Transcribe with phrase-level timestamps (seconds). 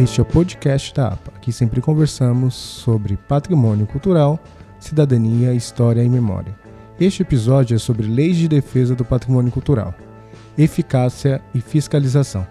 [0.00, 4.40] Este é o podcast da APA, aqui sempre conversamos sobre patrimônio cultural,
[4.80, 6.56] cidadania, história e memória.
[6.98, 9.94] Este episódio é sobre leis de defesa do patrimônio cultural,
[10.56, 12.46] eficácia e fiscalização.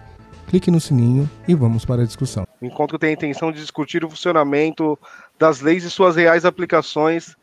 [0.46, 2.46] Clique no sininho e vamos para a discussão.
[2.60, 4.96] O encontro tem a intenção de discutir o funcionamento
[5.36, 7.36] das leis e suas reais aplicações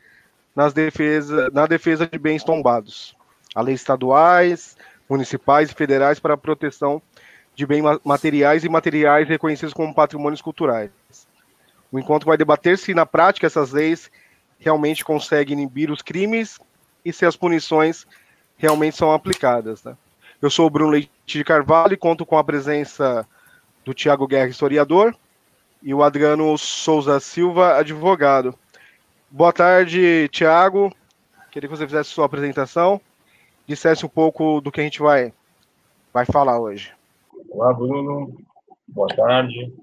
[0.56, 3.18] nas defesa, na defesa de bens tombados.
[3.54, 4.78] As leis estaduais,
[5.10, 7.02] municipais e federais para a proteção
[7.60, 10.92] de bens materiais e materiais reconhecidos como patrimônios culturais.
[11.92, 14.10] O encontro vai debater se, na prática, essas leis
[14.58, 16.58] realmente conseguem inibir os crimes
[17.04, 18.08] e se as punições
[18.56, 19.84] realmente são aplicadas.
[19.84, 19.98] Né?
[20.42, 23.28] Eu sou o Bruno Leite de Carvalho e conto com a presença
[23.84, 25.14] do Tiago Guerra, historiador,
[25.84, 28.58] e o Adriano Souza Silva, advogado.
[29.30, 30.96] Boa tarde, Tiago.
[31.52, 33.02] Queria que você fizesse sua apresentação,
[33.68, 35.34] dissesse um pouco do que a gente vai,
[36.14, 36.98] vai falar hoje.
[37.48, 38.36] Olá, Bruno.
[38.88, 39.74] Boa tarde.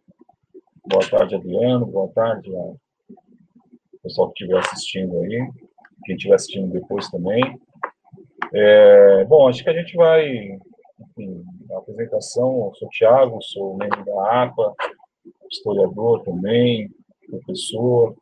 [0.87, 1.87] Boa tarde, Adriano.
[1.87, 2.77] Boa tarde ao
[4.03, 5.49] pessoal que estiver assistindo aí.
[6.05, 7.59] Quem estiver assistindo depois também.
[8.53, 10.59] É, bom, acho que a gente vai,
[11.01, 14.75] enfim, na apresentação, eu sou o Thiago, sou membro da APA,
[15.51, 16.91] historiador também,
[17.29, 18.15] professor.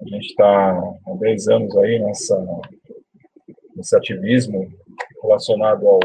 [0.00, 0.70] A gente está
[1.06, 2.60] há 10 anos aí nessa,
[3.74, 4.70] nesse ativismo
[5.22, 6.00] relacionado ao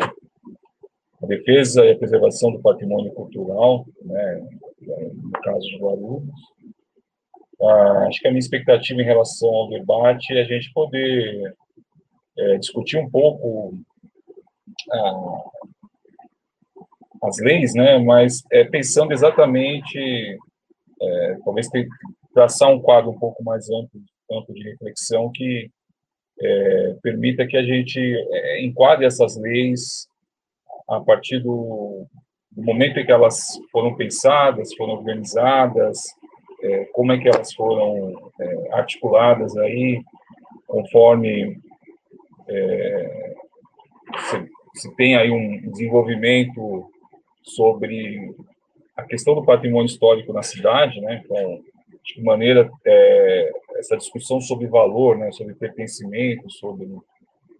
[1.28, 4.47] defesa e a preservação do patrimônio cultural, né,
[4.81, 6.30] no caso de Guarulhos.
[7.61, 11.56] Ah, acho que a minha expectativa em relação ao debate é a gente poder
[12.38, 13.73] é, discutir um pouco
[14.92, 15.44] ah,
[17.23, 20.38] as leis, né, mas é, pensando exatamente,
[21.02, 21.88] é, talvez ter,
[22.34, 24.00] traçar um quadro um pouco mais amplo,
[24.31, 25.72] amplo de reflexão que
[26.39, 30.08] é, permita que a gente é, enquadre essas leis
[30.89, 32.05] a partir do,
[32.52, 35.99] do, momento em que elas foram pensadas, foram organizadas,
[36.63, 40.02] é, como é que elas foram é, articuladas aí,
[40.66, 41.57] conforme
[42.47, 43.35] é,
[44.29, 46.89] se, se, tem aí um desenvolvimento
[47.44, 48.33] sobre
[48.95, 51.62] a questão do patrimônio histórico na cidade, né, então,
[52.03, 56.88] de que maneira é, essa discussão sobre valor, né, sobre pertencimento, sobre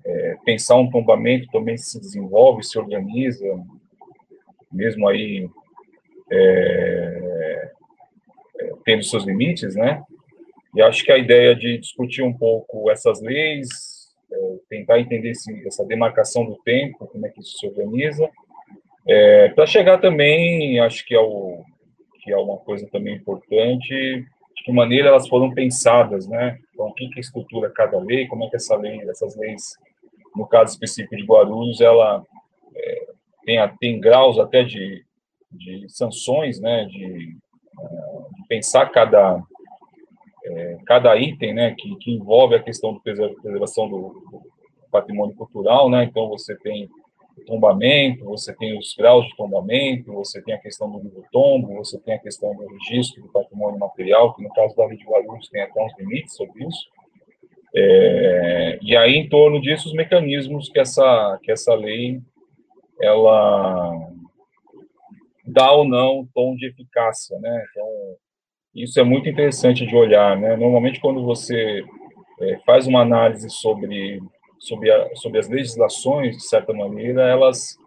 [0.08, 3.46] é, pensar um tombamento também se desenvolve, se organiza,
[4.72, 5.50] mesmo aí
[6.32, 7.72] é,
[8.60, 10.02] é, tendo seus limites, né?
[10.74, 13.68] E acho que a ideia de discutir um pouco essas leis,
[14.32, 14.38] é,
[14.70, 18.30] tentar entender esse, essa demarcação do tempo, como é que isso se organiza,
[19.06, 21.64] é, para chegar também, acho que é, o,
[22.22, 24.26] que é uma coisa também importante,
[24.56, 26.60] de que maneira elas foram pensadas, né?
[26.74, 29.78] Então, o que, que estrutura cada lei, como é que essa lei, essas leis
[30.38, 32.24] no caso específico de Guarulhos, ela
[32.76, 33.08] é,
[33.44, 35.04] tem, tem graus até de,
[35.52, 39.42] de sanções, né, de, de pensar cada,
[40.46, 43.98] é, cada item né, que, que envolve a questão da preservação do,
[44.32, 44.58] do,
[44.90, 46.90] patrimônio cultural, né, então você tem
[47.38, 51.76] o tombamento, você tem os graus de tombamento, você tem a questão do livro tombo,
[51.76, 55.04] você tem a questão do registro do patrimônio material, que no caso da Lei de
[55.04, 56.88] Guarulhos tem até uns limites sobre isso,
[57.76, 62.22] é, e aí, em torno disso, os mecanismos que essa, que essa lei
[63.02, 63.92] ela
[65.46, 67.66] dá ou não tom de eficácia, né?
[67.72, 67.88] Então,
[68.76, 70.56] isso é muito interessante de olhar, né?
[70.56, 71.84] Normalmente, quando você
[72.42, 74.20] é, faz uma análise sobre,
[74.60, 77.78] sobre, a, sobre as legislações, de certa maneira, elas,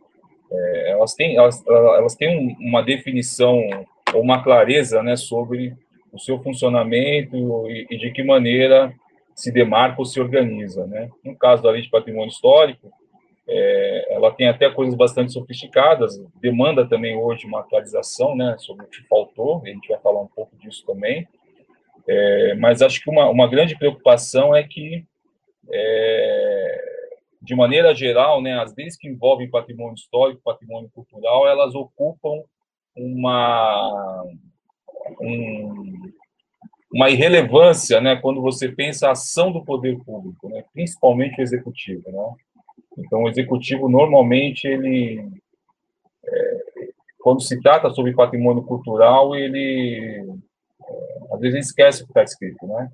[0.50, 3.60] é, elas têm, elas, elas têm uma definição
[4.14, 5.74] ou uma clareza, né, sobre
[6.12, 7.36] o seu funcionamento
[7.68, 8.92] e, e de que maneira
[9.40, 10.86] se demarca ou se organiza.
[10.86, 11.08] Né?
[11.24, 12.92] No caso da Lei de Patrimônio Histórico,
[13.48, 18.88] é, ela tem até coisas bastante sofisticadas, demanda também hoje uma atualização né, sobre o
[18.88, 21.26] que faltou, a gente vai falar um pouco disso também,
[22.06, 25.04] é, mas acho que uma, uma grande preocupação é que,
[25.68, 26.82] é,
[27.42, 32.44] de maneira geral, né, as leis que envolvem patrimônio histórico, patrimônio cultural, elas ocupam
[32.94, 34.22] uma,
[35.20, 36.12] um,
[36.92, 42.10] uma irrelevância, né, quando você pensa a ação do poder público, né, principalmente o executivo,
[42.10, 42.34] né.
[42.98, 45.24] Então, o executivo normalmente ele,
[46.26, 46.60] é,
[47.20, 50.26] quando se trata sobre patrimônio cultural, ele
[50.82, 52.90] é, às vezes esquece o que está escrito, né.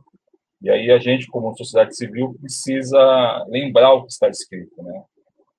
[0.63, 5.03] E aí a gente, como sociedade civil, precisa lembrar o que está escrito, né.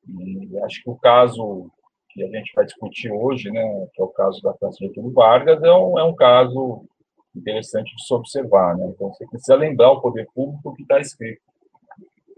[0.08, 1.70] E acho que o caso
[2.12, 5.62] que a gente vai discutir hoje, né, que é o caso da França Getúlio Vargas,
[5.64, 6.86] é um, é um caso
[7.36, 8.88] interessante de se observar, né?
[8.88, 11.42] Então, você precisa lembrar o poder público que está escrito.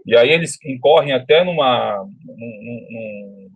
[0.06, 3.50] E aí eles incorrem até numa, num, num,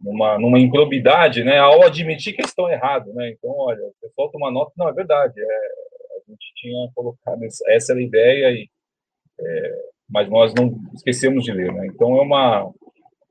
[0.00, 3.30] numa, numa improbidade, né, ao admitir que estão errados, né?
[3.30, 7.92] Então, olha, o pessoal toma nota, não, é verdade, é, a gente tinha colocado, essa
[7.92, 8.68] era a ideia, e,
[9.40, 9.72] é,
[10.08, 11.86] mas nós não esquecemos de ler, né?
[11.86, 12.70] Então, é uma,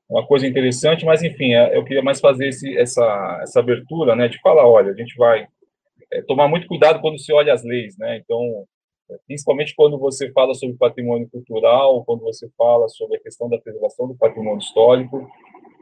[0.10, 4.28] uma coisa interessante, mas, enfim, é, eu queria mais fazer esse, essa, essa abertura, né,
[4.28, 5.48] de falar, olha, a gente vai
[6.14, 8.18] é, tomar muito cuidado quando se olha as leis, né?
[8.18, 8.66] Então,
[9.10, 13.58] é, principalmente quando você fala sobre patrimônio cultural, quando você fala sobre a questão da
[13.58, 15.30] preservação do patrimônio histórico,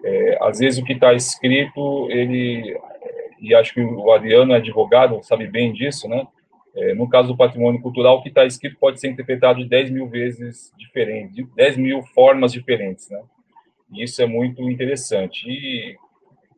[0.03, 2.77] é, às vezes o que está escrito, ele,
[3.39, 6.25] e acho que o Adriano é advogado, sabe bem disso, né?
[6.73, 9.91] É, no caso do patrimônio cultural, o que está escrito pode ser interpretado de 10
[9.91, 13.21] mil vezes diferente, de 10 mil formas diferentes, né?
[13.91, 15.49] E isso é muito interessante.
[15.49, 15.97] E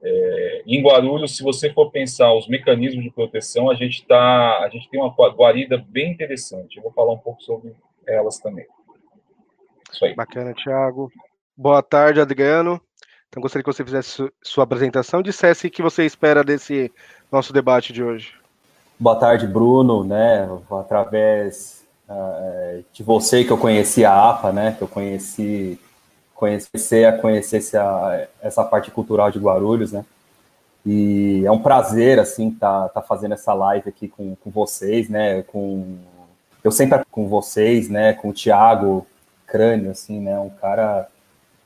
[0.03, 4.69] é, em Guarulhos, se você for pensar os mecanismos de proteção, a gente tá, a
[4.69, 6.77] gente tem uma guarida bem interessante.
[6.77, 7.73] Eu vou falar um pouco sobre
[8.05, 8.65] elas também.
[9.91, 10.13] Isso aí.
[10.13, 11.09] Bacana, Thiago.
[11.55, 12.81] Boa tarde, Adriano.
[13.29, 16.91] Então, gostaria que você fizesse sua apresentação e dissesse o que você espera desse
[17.31, 18.33] nosso debate de hoje.
[18.99, 20.03] Boa tarde, Bruno.
[20.03, 25.79] Né, através uh, de você que eu conheci a APA, né, que eu conheci,
[26.35, 30.06] conhecer a conhecer essa, essa parte cultural de Guarulhos, né,
[30.85, 35.41] e é um prazer, assim, tá, tá fazendo essa live aqui com, com vocês, né,
[35.44, 35.97] com...
[36.62, 39.06] Eu sempre com vocês, né, com o Thiago
[39.45, 41.09] Crânio, assim, né, um cara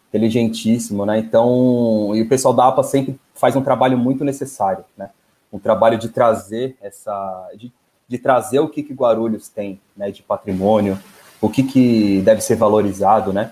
[0.10, 1.20] inteligentíssimo, né?
[1.20, 5.10] Então, e o pessoal da APA sempre faz um trabalho muito necessário, né?
[5.52, 7.72] Um trabalho de trazer essa, de,
[8.08, 10.12] de trazer o que, que Guarulhos tem, né?
[10.12, 10.98] De patrimônio,
[11.42, 13.52] o que, que deve ser valorizado, né?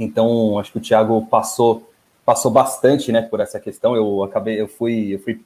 [0.00, 1.86] Então, acho que o Thiago passou
[2.24, 3.22] passou bastante, né?
[3.22, 3.94] Por essa questão.
[3.94, 5.40] Eu acabei, eu fui, eu fui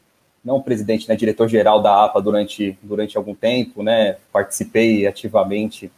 [0.45, 1.17] não presidente, né?
[1.17, 4.17] Diretor geral da APA durante durante algum tempo, né?
[4.33, 5.91] Participei ativamente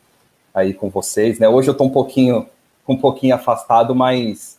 [0.55, 1.49] aí com vocês, né?
[1.49, 2.47] Hoje eu estou um pouquinho
[2.89, 4.59] um pouquinho afastado, mas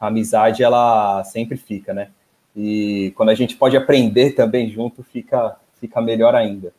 [0.00, 2.08] a amizade ela sempre fica, né?
[2.56, 6.72] E quando a gente pode aprender também junto, fica, fica melhor ainda.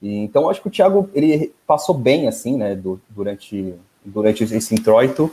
[0.00, 3.74] E, então, acho que o Thiago ele passou bem assim, né, do, durante,
[4.04, 5.32] durante esse introito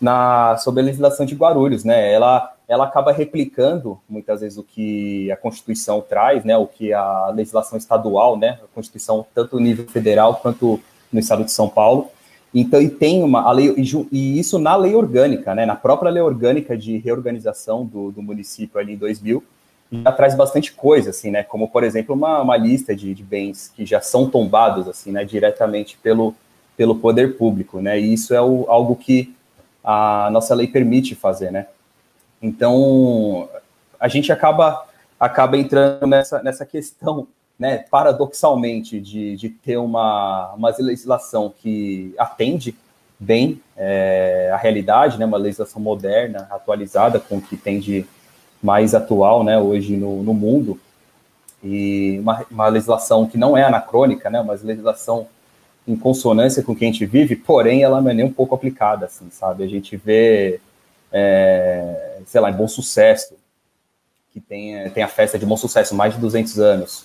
[0.00, 2.12] na sobre a legislação de Guarulhos, né?
[2.12, 6.56] Ela ela acaba replicando muitas vezes o que a Constituição traz, né?
[6.56, 8.58] O que a legislação estadual, né?
[8.62, 10.80] A Constituição tanto no nível federal quanto
[11.12, 12.10] no estado de São Paulo
[12.54, 16.22] então, e tem uma a lei, e, isso na lei orgânica, né, na própria lei
[16.22, 19.42] orgânica de reorganização do, do município ali em 2000,
[19.92, 23.72] já traz bastante coisa, assim, né, como, por exemplo, uma, uma lista de, de bens
[23.74, 26.34] que já são tombados, assim, né, diretamente pelo,
[26.76, 29.32] pelo poder público, né, e isso é o, algo que
[29.82, 31.66] a nossa lei permite fazer, né.
[32.42, 33.48] Então,
[33.98, 34.86] a gente acaba,
[35.18, 37.26] acaba entrando nessa, nessa questão
[37.58, 42.74] né, paradoxalmente, de, de ter uma, uma legislação que atende
[43.18, 48.06] bem é, a realidade, né, uma legislação moderna, atualizada, com o que tem de
[48.62, 50.80] mais atual né, hoje no, no mundo,
[51.62, 55.28] e uma, uma legislação que não é anacrônica, né, uma legislação
[55.90, 58.54] em consonância com o que a gente vive, porém ela não é nem um pouco
[58.54, 59.64] aplicada, assim, sabe?
[59.64, 60.60] A gente vê,
[61.12, 63.34] é, sei lá, em Bom Sucesso,
[64.32, 67.04] que tem, tem a festa de Bom Sucesso, mais de 200 anos,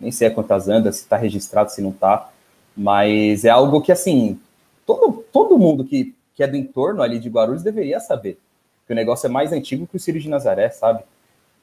[0.00, 2.30] nem sei a quantas andas, se está registrado, se não está,
[2.76, 4.38] mas é algo que, assim,
[4.86, 8.38] todo, todo mundo que, que é do entorno ali de Guarulhos deveria saber,
[8.86, 11.02] que o negócio é mais antigo que o Círio de Nazaré, sabe?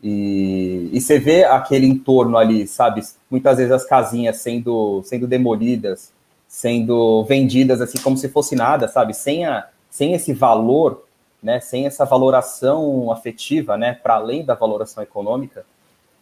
[0.04, 3.02] E, e você vê aquele entorno ali, sabe?
[3.32, 6.12] Muitas vezes as casinhas sendo, sendo demolidas,
[6.48, 9.14] sendo vendidas assim como se fosse nada, sabe?
[9.14, 11.06] Sem, a, sem esse valor,
[11.42, 11.60] né?
[11.60, 13.94] Sem essa valoração afetiva, né?
[13.94, 15.66] Para além da valoração econômica,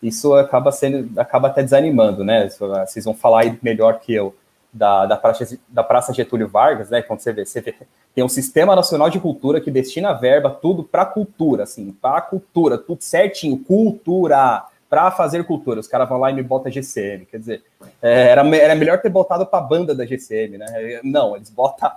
[0.02, 2.50] isso acaba sendo, acaba até desanimando, né?
[2.50, 4.36] Vocês vão falar aí melhor que eu
[4.76, 7.02] da, da, praça, da Praça Getúlio Vargas, né?
[7.02, 7.74] Quando você vê, você vê,
[8.14, 12.78] tem um Sistema Nacional de Cultura que destina verba tudo para cultura, assim, para cultura,
[12.78, 14.66] tudo certinho, cultura,
[14.96, 15.82] para fazer cultura.
[15.82, 17.64] Os caras vão lá e me botam GCM, quer dizer,
[18.02, 21.02] é, era, era melhor ter botado para a banda da GCM, né?
[21.04, 21.92] Não, eles botam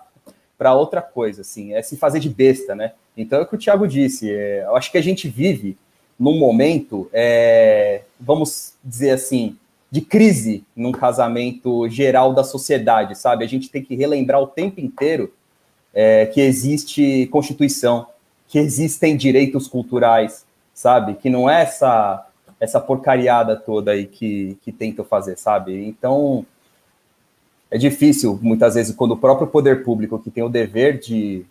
[0.58, 2.94] para outra coisa, assim, é se fazer de besta, né?
[3.16, 5.78] Então é o que o Thiago disse, é, eu acho que a gente vive
[6.18, 9.56] num momento, é, vamos dizer assim,
[9.88, 13.44] de crise num casamento geral da sociedade, sabe?
[13.44, 15.32] A gente tem que relembrar o tempo inteiro
[15.94, 18.08] é, que existe Constituição,
[18.48, 21.14] que existem direitos culturais, sabe?
[21.14, 22.24] Que não é essa
[22.60, 25.86] essa porcariada toda aí que, que tentam fazer, sabe?
[25.86, 26.44] Então,
[27.70, 31.44] é difícil, muitas vezes, quando o próprio poder público, que tem o dever de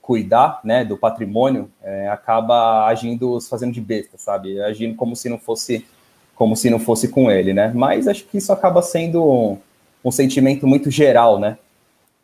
[0.00, 4.60] cuidar né, do patrimônio, é, acaba agindo, fazendo de besta, sabe?
[4.60, 5.86] Agindo como se não fosse
[6.34, 7.70] como se não fosse com ele, né?
[7.72, 9.58] Mas acho que isso acaba sendo um,
[10.04, 11.56] um sentimento muito geral, né?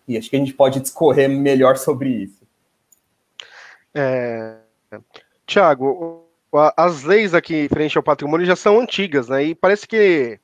[0.08, 2.42] E acho que a gente pode discorrer melhor sobre isso.
[3.94, 4.56] É...
[5.46, 6.27] Tiago,
[6.76, 9.44] as leis aqui frente ao patrimônio já são antigas, né?
[9.44, 10.40] E parece que,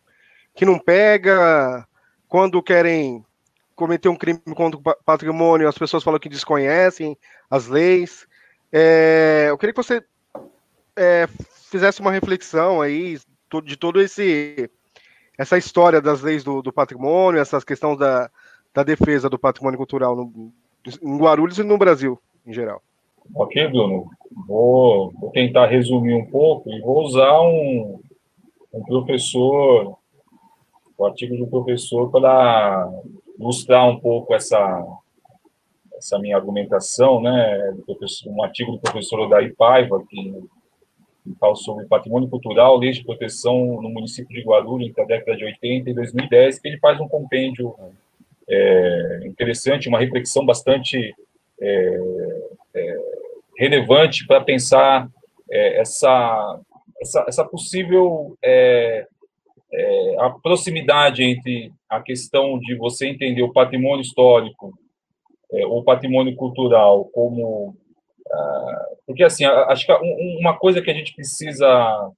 [0.54, 1.86] que não pega
[2.28, 3.24] quando querem
[3.74, 7.16] cometer um crime contra o patrimônio, as pessoas falam que desconhecem
[7.50, 8.26] as leis.
[8.72, 10.02] É, eu queria que você
[10.96, 11.28] é,
[11.70, 13.18] fizesse uma reflexão aí
[13.64, 14.70] de todo esse
[15.36, 18.30] essa história das leis do, do patrimônio, essas questões da,
[18.72, 20.52] da defesa do patrimônio cultural no,
[21.02, 22.82] em Guarulhos e no Brasil em geral.
[23.32, 24.10] Ok, Bruno.
[24.46, 28.00] Vou, vou tentar resumir um pouco e vou usar um,
[28.72, 29.96] um professor,
[30.98, 32.90] o artigo do professor, para
[33.38, 34.84] ilustrar um pouco essa,
[35.96, 37.74] essa minha argumentação, né?
[38.26, 40.44] Um artigo do professor Odair Paiva, que
[41.40, 45.44] fala sobre patrimônio cultural, leis de proteção no município de Guarulhos entre a década de
[45.44, 47.74] 80 e 2010, que ele faz um compêndio
[48.48, 51.14] é, interessante, uma reflexão bastante
[51.60, 51.98] é,
[52.74, 52.96] é,
[53.58, 55.08] relevante para pensar
[55.50, 56.60] é, essa,
[57.00, 59.06] essa, essa, possível é,
[59.72, 64.72] é, a proximidade entre a questão de você entender o patrimônio histórico
[65.68, 67.76] ou patrimônio cultural como
[68.28, 69.92] ah, porque assim acho que
[70.40, 72.10] uma coisa que a gente precisa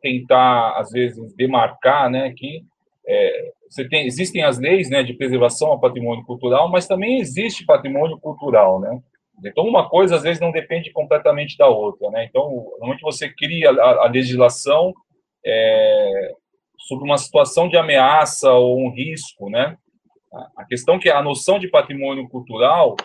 [0.00, 2.64] tentar às vezes demarcar né que
[3.06, 3.52] é,
[3.88, 8.80] tem, existem as leis né, de preservação ao patrimônio cultural, mas também existe patrimônio cultural,
[8.80, 9.00] né?
[9.44, 12.24] Então, uma coisa, às vezes, não depende completamente da outra, né?
[12.24, 14.92] Então, normalmente você cria a, a legislação
[15.44, 16.32] é,
[16.78, 19.76] sobre uma situação de ameaça ou um risco, né?
[20.56, 22.96] A questão que a noção de patrimônio cultural,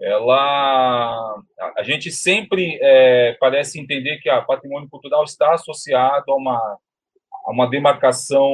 [0.00, 1.34] ela,
[1.76, 6.78] a gente sempre é, parece entender que a patrimônio cultural está associado a uma
[7.46, 8.52] a uma demarcação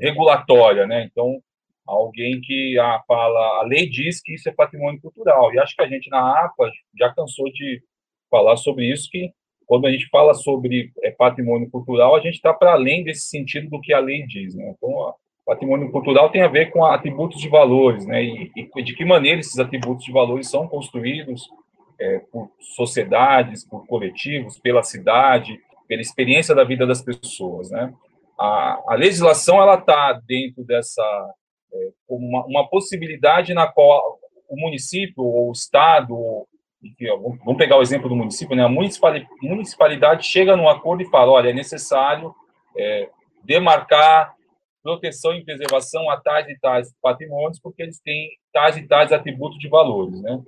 [0.00, 1.04] regulatória, né?
[1.04, 1.40] Então,
[1.86, 5.52] alguém que ah, fala, a lei diz que isso é patrimônio cultural.
[5.52, 7.82] E acho que a gente na APA já cansou de
[8.30, 9.30] falar sobre isso, que
[9.66, 13.70] quando a gente fala sobre é, patrimônio cultural, a gente está para além desse sentido
[13.70, 14.74] do que a lei diz, né?
[14.76, 15.14] Então,
[15.46, 18.22] patrimônio cultural tem a ver com atributos de valores, né?
[18.22, 21.48] E, e de que maneira esses atributos de valores são construídos
[22.00, 25.58] é, por sociedades, por coletivos, pela cidade,
[25.88, 27.92] pela experiência da vida das pessoas, né?
[28.42, 31.02] a, a legislação ela está dentro dessa
[32.08, 36.46] uma, uma, possibilidade na qual o município ou o estado,
[36.82, 38.64] enfim, vamos pegar o exemplo do município, né?
[38.64, 42.34] A municipalidade chega num acordo e fala, olha, é necessário
[42.76, 43.08] é,
[43.44, 44.34] demarcar
[44.82, 49.58] proteção e preservação a tais e tais patrimônios, porque eles têm tais e tais atributos
[49.58, 50.40] de valores, né?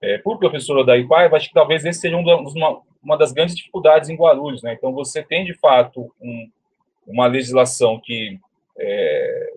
[0.00, 4.08] É, por professor Odair Paiva, acho que talvez esse seja uma, uma das grandes dificuldades
[4.08, 4.74] em Guarulhos, né?
[4.74, 6.50] Então, você tem, de fato, um,
[7.06, 8.38] uma legislação que
[8.78, 9.52] é,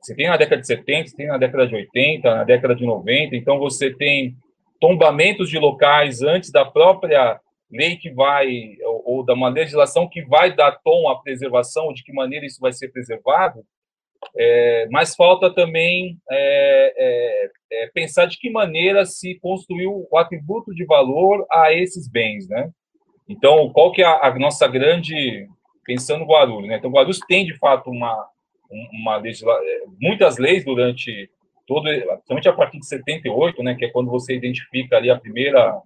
[0.00, 2.84] você tem na década de 70, você tem na década de 80, na década de
[2.84, 4.34] 90, então você tem
[4.80, 7.38] tombamentos de locais antes da própria
[7.70, 12.02] lei que vai, ou, ou da uma legislação que vai dar tom à preservação, de
[12.02, 13.62] que maneira isso vai ser preservado,
[14.36, 17.50] é, mas falta também é, é,
[17.84, 22.70] é pensar de que maneira se construiu o atributo de valor a esses bens, né?
[23.28, 25.46] Então, qual que é a, a nossa grande
[25.84, 26.76] pensando Guarulhos, né?
[26.76, 28.28] Então, Guarulhos tem, de fato, uma,
[28.70, 29.22] uma.
[29.26, 31.30] É, muitas leis durante
[31.66, 35.80] todo, principalmente a partir de 78, né, que é quando você identifica ali a primeira,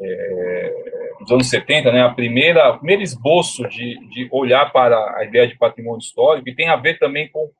[0.00, 0.74] é,
[1.20, 5.46] nos anos 70, né, a primeira, o primeiro esboço de, de olhar para a ideia
[5.46, 7.50] de patrimônio histórico, e tem a ver também com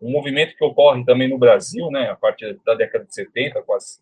[0.00, 3.74] um movimento que ocorre também no Brasil, né, a partir da década de 70, com
[3.74, 4.00] as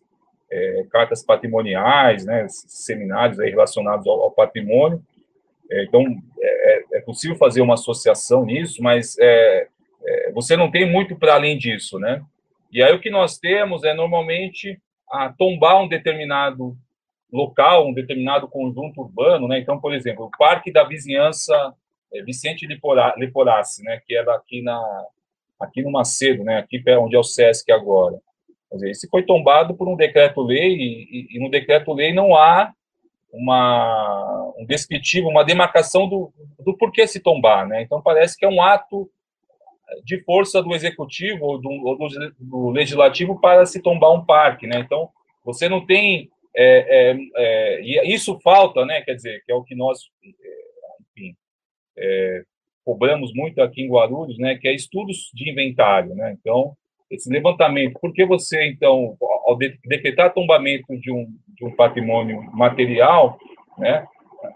[0.51, 5.01] é, cartas patrimoniais, né, seminários aí relacionados ao, ao patrimônio,
[5.71, 6.03] é, então,
[6.39, 9.67] é, é, é, possível fazer uma associação nisso, mas é
[10.35, 12.21] você não tem muito para além disso, né?
[12.69, 14.77] E aí o que nós temos é, normalmente,
[15.09, 16.77] a tombar um determinado
[17.31, 19.59] local, um determinado conjunto urbano, né?
[19.59, 21.73] Então, por exemplo, o Parque da Vizinhança
[22.25, 24.01] Vicente Leporassi, né?
[24.05, 25.05] Que era aqui, na,
[25.57, 26.57] aqui no Macedo, né?
[26.57, 28.19] Aqui onde é o Sesc agora.
[28.69, 32.73] Quer dizer, esse foi tombado por um decreto-lei e, e, e no decreto-lei não há
[33.31, 37.65] uma, um descritivo, uma demarcação do, do porquê se tombar.
[37.65, 37.83] Né?
[37.83, 39.09] Então, parece que é um ato
[40.03, 41.97] de força do executivo ou do, ou
[42.39, 44.67] do, legislativo para se tombar um parque.
[44.67, 44.79] Né?
[44.79, 45.09] Então,
[45.43, 46.29] você não tem.
[46.55, 49.01] É, é, é, e isso falta, né?
[49.01, 50.31] quer dizer, que é o que nós, é,
[51.01, 51.35] enfim,
[51.97, 52.43] é,
[52.83, 54.55] cobramos muito aqui em Guarulhos, né?
[54.55, 56.15] que é estudos de inventário.
[56.15, 56.35] Né?
[56.39, 56.75] Então,
[57.09, 59.15] esse levantamento, por que você, então,
[59.45, 63.37] ao decretar tombamento de um, de um patrimônio material,
[63.77, 64.07] né,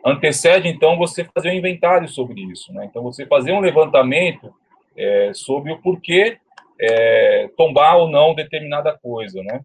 [0.05, 2.73] antecede, então, você fazer um inventário sobre isso.
[2.73, 2.85] Né?
[2.85, 4.53] Então, você fazer um levantamento
[4.95, 6.37] é, sobre o porquê
[6.79, 9.41] é, tombar ou não determinada coisa.
[9.43, 9.63] Né?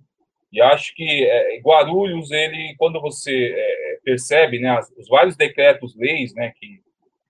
[0.52, 6.52] E acho que é, Guarulhos, ele, quando você é, percebe, né, os vários decretos-leis, né,
[6.57, 6.81] que,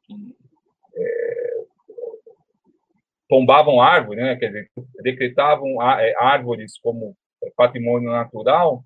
[0.06, 0.14] que
[0.96, 1.54] é,
[3.28, 4.70] tombavam árvore, né, quer dizer,
[5.02, 7.16] decretavam é, árvores como
[7.56, 8.82] patrimônio natural,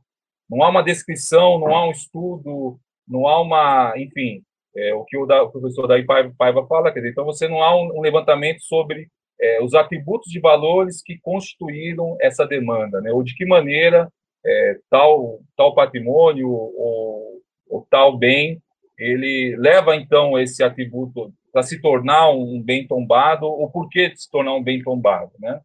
[0.49, 4.43] não há uma descrição, não há um estudo, não há uma, enfim,
[4.77, 7.63] é, o que o, da, o professor Daí Paiva fala, quer dizer, então você não
[7.63, 9.09] há um, um levantamento sobre
[9.41, 14.11] é, os atributos de valores que constituíram essa demanda, né, ou de que maneira
[14.45, 18.61] é, tal, tal patrimônio ou, ou, tal bem,
[18.99, 24.31] ele leva então esse atributo para se tornar um bem tombado, ou por que se
[24.31, 25.61] tornar um bem tombado, né?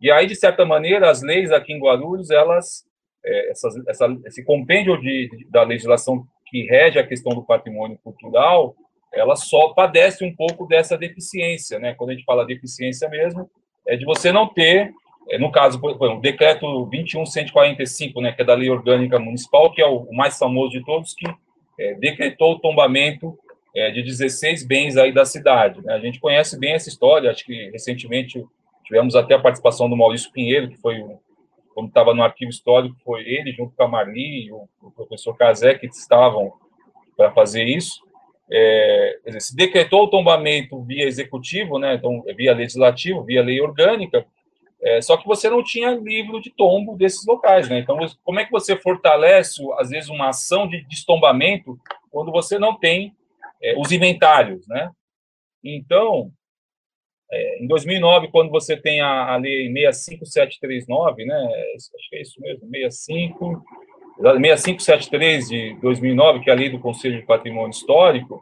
[0.00, 2.84] E aí, de certa maneira, as leis aqui em Guarulhos, elas,
[3.24, 7.98] é, essas, essa, esse compêndio de, de, da legislação que rege a questão do patrimônio
[8.04, 8.76] cultural,
[9.12, 11.94] ela só padece um pouco dessa deficiência, né?
[11.94, 13.50] Quando a gente fala deficiência mesmo,
[13.84, 14.92] é de você não ter
[15.28, 19.72] é, no caso, por exemplo, o decreto 21145, né, que é da Lei Orgânica Municipal,
[19.72, 21.26] que é o mais famoso de todos, que
[21.80, 23.36] é, decretou o tombamento
[23.74, 25.82] é, de 16 bens aí da cidade.
[25.82, 25.92] Né?
[25.94, 28.44] A gente conhece bem essa história, acho que recentemente
[28.84, 31.02] tivemos até a participação do Maurício Pinheiro, que foi,
[31.74, 35.36] quando estava no arquivo histórico, foi ele, junto com a Marli e o, o professor
[35.36, 36.52] Cazé, que estavam
[37.16, 38.02] para fazer isso.
[38.50, 44.24] É, dizer, se decretou o tombamento via executivo, né, então, via legislativo, via lei orgânica,
[44.84, 47.78] é, só que você não tinha livro de tombo desses locais, né?
[47.78, 52.78] Então, como é que você fortalece, às vezes, uma ação de destombamento quando você não
[52.78, 53.16] tem
[53.62, 54.90] é, os inventários, né?
[55.64, 56.30] Então,
[57.34, 61.48] é, em 2009, quando você tem a, a lei 65739, né?
[61.74, 63.64] Acho que é isso mesmo, 65,
[64.20, 68.40] 6573 de 2009, que é a lei do Conselho de Patrimônio Histórico,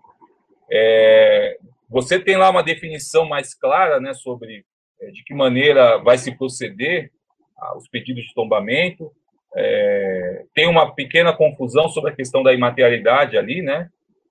[0.70, 1.56] é,
[1.88, 4.64] você tem lá uma definição mais clara, né, sobre
[5.00, 7.10] é, de que maneira vai se proceder
[7.56, 9.10] aos pedidos de tombamento.
[9.56, 13.88] É, tem uma pequena confusão sobre a questão da imaterialidade ali, né?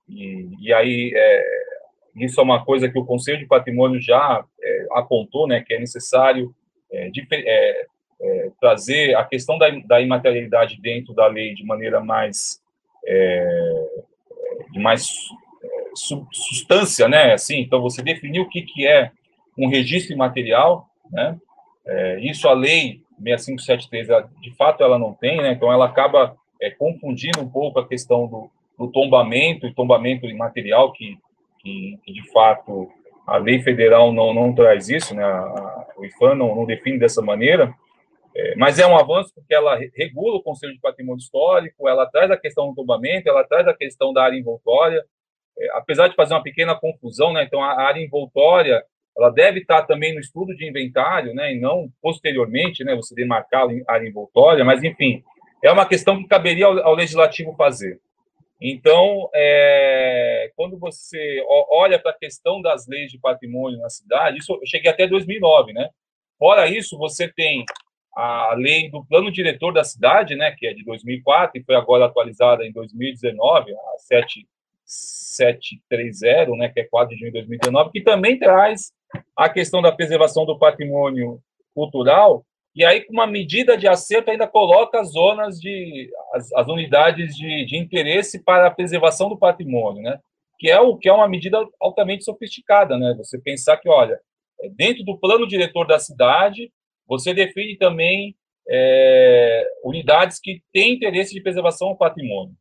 [0.08, 1.44] E, e aí é,
[2.16, 5.64] isso é uma coisa que o Conselho de Patrimônio já é, apontou, né?
[5.66, 6.54] Que é necessário
[6.92, 7.10] é,
[8.22, 12.62] é, trazer a questão da, da, imaterialidade dentro da lei de maneira mais
[14.72, 15.10] de mais
[15.96, 17.34] substância, né?
[17.34, 19.12] Assim, então você definir o que que é
[19.58, 21.38] um registro imaterial, né?
[21.86, 24.08] É, isso a lei 6573,
[24.42, 25.52] de fato, ela não tem, né?
[25.52, 30.92] Então, ela acaba é, confundindo um pouco a questão do, do tombamento e tombamento imaterial,
[30.92, 31.18] que,
[31.62, 32.90] que, de fato,
[33.26, 35.24] a lei federal não, não traz isso, né?
[35.24, 37.74] A, a, o IFAM não, não define dessa maneira,
[38.36, 42.32] é, mas é um avanço porque ela regula o Conselho de Patrimônio Histórico, ela traz
[42.32, 45.04] a questão do tombamento, ela traz a questão da área envoltória,
[45.58, 47.44] é, apesar de fazer uma pequena confusão, né?
[47.44, 48.84] Então, a área envoltória
[49.18, 53.68] ela deve estar também no estudo de inventário, né, e não posteriormente, né, você demarcar
[53.88, 55.22] a área envoltória, mas, enfim,
[55.64, 58.00] é uma questão que caberia ao, ao legislativo fazer.
[58.62, 64.54] Então, é, quando você olha para a questão das leis de patrimônio na cidade, isso
[64.54, 65.90] eu cheguei até 2009, né?
[66.38, 67.66] Fora isso, você tem
[68.16, 72.06] a lei do plano diretor da cidade, né, que é de 2004 e foi agora
[72.06, 78.38] atualizada em 2019, a 7730, né, que é 4 de junho de 2019, que também
[78.38, 78.92] traz
[79.36, 81.42] a questão da preservação do patrimônio
[81.74, 86.10] cultural, e aí, com uma medida de acerto, ainda coloca as zonas de.
[86.34, 90.20] as, as unidades de, de, interesse para a preservação do patrimônio, né?
[90.58, 93.14] Que é, o, que é uma medida altamente sofisticada, né?
[93.18, 94.20] Você pensar que, olha,
[94.62, 96.72] é, dentro do plano diretor da cidade,
[97.06, 98.36] você define também
[98.70, 102.56] é, unidades que têm interesse de preservação ao patrimônio,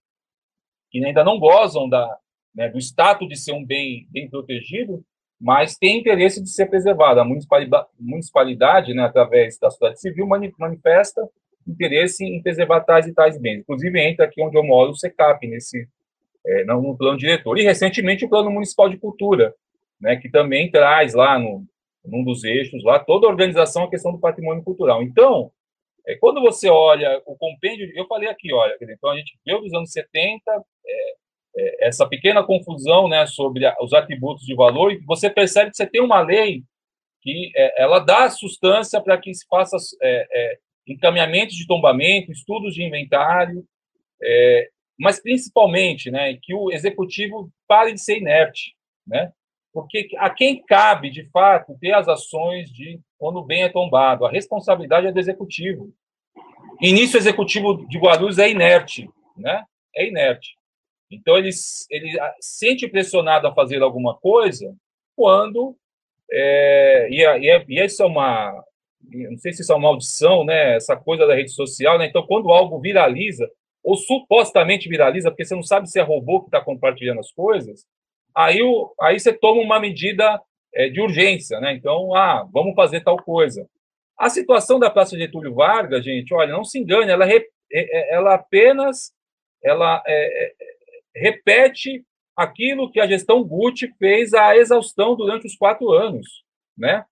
[0.90, 2.18] que ainda não gozam da,
[2.52, 5.04] né, do status de ser um bem, bem protegido,
[5.40, 7.22] mas tem interesse de ser preservada.
[7.22, 11.26] A municipalidade, municipalidade né, através da sociedade civil, manifesta
[11.66, 13.60] interesse em preservar tais e tais bens.
[13.60, 15.88] Inclusive, entra aqui onde eu moro o SECAP, nesse,
[16.46, 17.58] é, no plano diretor.
[17.58, 19.54] E, recentemente, o Plano Municipal de Cultura,
[20.00, 21.64] né, que também traz lá no,
[22.04, 25.02] num dos eixos, lá toda a organização, a questão do patrimônio cultural.
[25.02, 25.50] Então,
[26.06, 29.72] é, quando você olha o compêndio, eu falei aqui, olha, então a gente veio dos
[29.72, 30.42] anos 70,
[30.86, 31.14] é, é,
[31.80, 36.20] essa pequena confusão né, sobre os atributos de valor, você percebe que você tem uma
[36.20, 36.62] lei
[37.20, 42.74] que é, ela dá sustância para que se faça é, é, encaminhamentos de tombamento, estudos
[42.74, 43.64] de inventário,
[44.22, 48.74] é, mas principalmente né, que o executivo pare de ser inerte,
[49.06, 49.32] né?
[49.72, 54.24] porque a quem cabe, de fato, ter as ações de quando o bem é tombado,
[54.24, 55.92] a responsabilidade é do executivo.
[56.80, 59.64] E nisso o executivo de Guarulhos é inerte, né?
[59.94, 60.56] É inerte.
[61.10, 61.50] Então, ele,
[61.90, 64.74] ele sente pressionado a fazer alguma coisa
[65.16, 65.76] quando.
[66.30, 68.64] É, e, e, e isso é uma.
[69.02, 70.76] Não sei se isso é uma maldição, né?
[70.76, 72.06] Essa coisa da rede social, né?
[72.06, 73.50] Então, quando algo viraliza,
[73.82, 77.84] ou supostamente viraliza, porque você não sabe se é robô que está compartilhando as coisas,
[78.34, 80.40] aí, o, aí você toma uma medida
[80.74, 81.72] é, de urgência, né?
[81.72, 83.66] Então, ah, vamos fazer tal coisa.
[84.16, 87.42] A situação da Praça Getúlio Vargas, gente, olha, não se engane, ela, é,
[87.72, 89.12] é, ela apenas
[89.62, 90.52] ela é, é,
[91.20, 92.04] repete
[92.34, 96.26] aquilo que a gestão Gucci fez à exaustão durante os quatro anos,
[96.76, 97.04] né?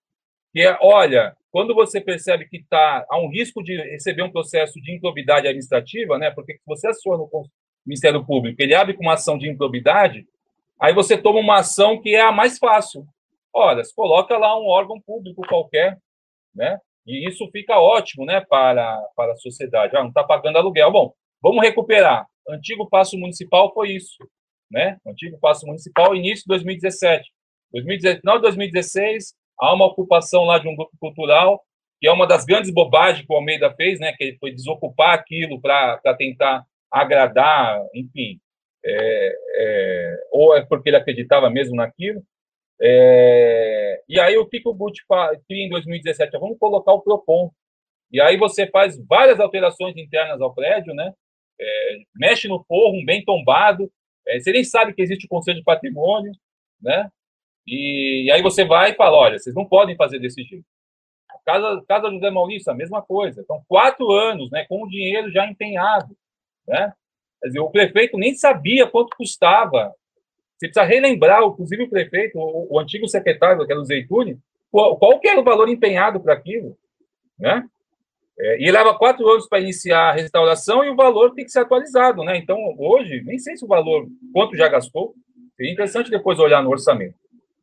[0.51, 4.81] Que é, olha, quando você percebe que está há um risco de receber um processo
[4.81, 6.31] de improbidade administrativa, né?
[6.31, 7.45] Porque se você aciona o
[7.85, 10.25] Ministério Público, ele abre com uma ação de improbidade,
[10.79, 13.05] aí você toma uma ação que é a mais fácil.
[13.53, 15.97] Olha, você coloca lá um órgão público qualquer,
[16.55, 16.79] né?
[17.05, 19.95] E isso fica ótimo, né, para, para a sociedade.
[19.95, 20.91] Ah, não está pagando aluguel.
[20.91, 22.27] Bom, vamos recuperar.
[22.49, 24.17] Antigo Passo Municipal foi isso,
[24.71, 24.97] né?
[25.05, 27.29] Antigo Passo Municipal, início de 2017.
[27.71, 31.63] 2019, final de 2016, há uma ocupação lá de um grupo cultural,
[31.99, 34.13] que é uma das grandes bobagens que o Almeida fez, né?
[34.13, 38.39] Que ele foi desocupar aquilo para tentar agradar, enfim.
[38.83, 42.23] É, é, ou é porque ele acreditava mesmo naquilo.
[42.81, 45.03] É, e aí, o que, que o Gucci
[45.47, 46.31] cria em 2017?
[46.39, 47.51] Vamos colocar o PROCON.
[48.11, 51.13] E aí você faz várias alterações internas ao prédio, né?
[51.59, 53.91] É, mexe no forro, um bem tombado.
[54.27, 56.31] É, você nem sabe que existe o Conselho de Patrimônio,
[56.81, 57.09] né?
[57.67, 60.65] E, e, aí você vai e fala, olha, vocês não podem fazer desse jeito.
[61.45, 63.41] Casa, Casa José Maurício, a mesma coisa.
[63.41, 66.15] Então, quatro anos, né, com o dinheiro já empenhado,
[66.67, 66.93] né?
[67.41, 69.93] Quer dizer, o prefeito nem sabia quanto custava
[70.59, 73.85] você precisa relembrar, inclusive o prefeito, o, o antigo secretário, que era o
[74.69, 76.77] qual, qual era o valor empenhado para aquilo,
[77.39, 77.65] né?
[78.39, 81.59] É, e leva quatro anos para iniciar a restauração e o valor tem que ser
[81.59, 82.37] atualizado, né?
[82.37, 85.13] Então, hoje, nem sei se o valor, quanto já gastou,
[85.57, 87.15] seria interessante depois olhar no orçamento.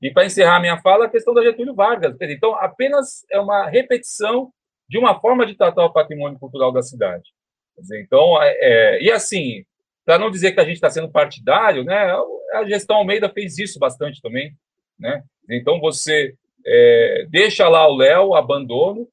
[0.03, 2.17] E para encerrar minha fala, a questão da Getúlio Vargas.
[2.21, 4.53] Então, apenas é uma repetição
[4.89, 7.31] de uma forma de tratar o patrimônio cultural da cidade.
[7.79, 9.65] Dizer, então, é, é, e assim,
[10.05, 12.15] para não dizer que a gente está sendo partidário, né?
[12.53, 14.53] A gestão Almeida fez isso bastante também,
[14.99, 15.23] né?
[15.51, 16.35] Então você
[16.65, 19.09] é, deixa lá o Léo, abandono,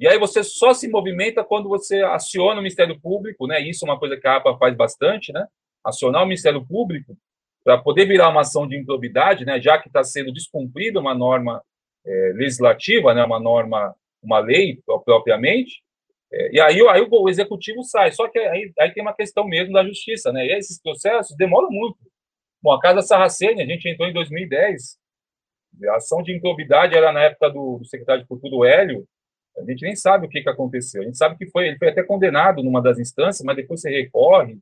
[0.00, 3.60] e aí você só se movimenta quando você aciona o Ministério Público, né?
[3.60, 5.46] Isso é uma coisa que a APA faz bastante, né?
[5.84, 7.16] Acionar o Ministério Público
[7.62, 9.60] para poder virar uma ação de improbidade, né?
[9.60, 11.62] Já que está sendo descumprida uma norma
[12.06, 13.22] é, legislativa, né?
[13.22, 15.82] Uma norma, uma lei propriamente,
[16.32, 18.12] é, e aí, aí o, executivo sai.
[18.12, 20.46] Só que aí, aí tem uma questão mesmo da justiça, né?
[20.46, 21.98] E esses processos demoram muito.
[22.62, 24.98] Bom, a Casa Sarracene, a gente entrou em 2010.
[25.88, 29.06] A ação de improbidade era na época do, do secretário de Cultura, Hélio.
[29.58, 31.02] A gente nem sabe o que, que aconteceu.
[31.02, 33.90] A gente sabe que foi, ele foi até condenado numa das instâncias, mas depois você
[33.90, 34.58] recorre.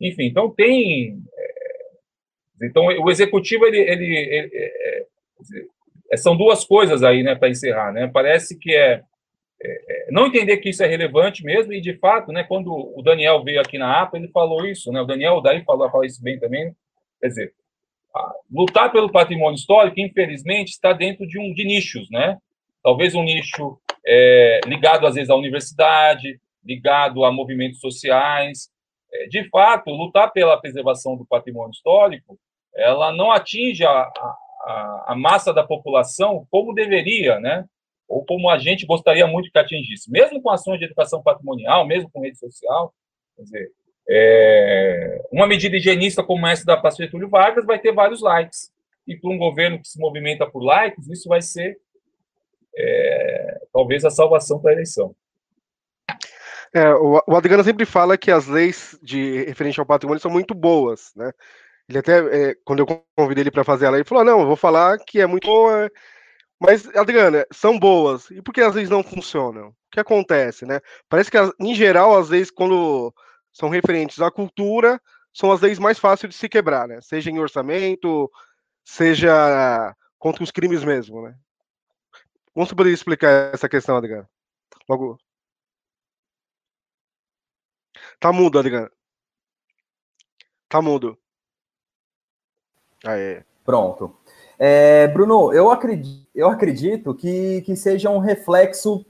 [0.00, 1.22] Enfim, então tem.
[1.36, 3.78] É, então, o executivo, ele.
[3.78, 5.06] ele, ele é,
[6.12, 8.10] é, são duas coisas aí, né, para encerrar, né?
[8.12, 9.04] Parece que é
[9.62, 13.44] é, não entender que isso é relevante mesmo, e de fato, né, quando o Daniel
[13.44, 16.38] veio aqui na APA, ele falou isso, né, o Daniel daí falou, falou isso bem
[16.38, 16.74] também,
[17.20, 17.52] quer dizer,
[18.50, 22.38] lutar pelo patrimônio histórico, infelizmente, está dentro de um de nichos, né,
[22.82, 28.70] talvez um nicho é, ligado às vezes à universidade, ligado a movimentos sociais,
[29.12, 32.38] é, de fato, lutar pela preservação do patrimônio histórico,
[32.74, 37.64] ela não atinge a, a, a massa da população como deveria, né,
[38.08, 42.10] ou como a gente gostaria muito que atingisse, mesmo com ações de educação patrimonial, mesmo
[42.10, 42.92] com rede social.
[43.36, 43.70] Quer dizer,
[44.08, 48.72] é, uma medida higienista como essa da Praça Getúlio Vargas vai ter vários likes.
[49.06, 51.78] E para um governo que se movimenta por likes, isso vai ser
[52.76, 55.14] é, talvez a salvação para a eleição.
[56.72, 61.10] É, o, Adriano sempre fala que as leis de referente ao patrimônio são muito boas,
[61.16, 61.32] né?
[61.88, 64.56] Ele até, é, quando eu convidei ele para fazer ela, ele falou: não, eu vou
[64.56, 65.90] falar que é muito boa,
[66.60, 68.30] mas, Adriana, são boas.
[68.30, 69.68] E por que as leis não funcionam?
[69.68, 70.80] O que acontece, né?
[71.08, 73.12] Parece que, em geral, as leis, quando
[73.52, 75.00] são referentes à cultura,
[75.32, 77.00] são as leis mais fáceis de se quebrar, né?
[77.00, 78.30] Seja em orçamento,
[78.84, 81.34] seja contra os crimes mesmo, né?
[82.52, 84.28] Como você poderia explicar essa questão, Adriana?
[84.88, 85.18] Logo.
[88.18, 88.90] Tá mudo, Adriana.
[90.68, 91.18] Tá mudo.
[93.04, 93.42] Aê.
[93.64, 94.16] Pronto.
[94.58, 99.06] É, Bruno, eu acredito, eu acredito que, que seja um reflexo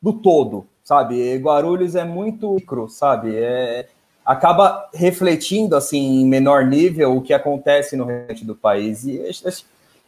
[0.00, 1.36] do todo, sabe?
[1.36, 3.36] Guarulhos é muito micro, sabe?
[3.36, 3.88] É,
[4.24, 9.04] acaba refletindo, assim, em menor nível, o que acontece no restante do país.
[9.04, 9.20] E,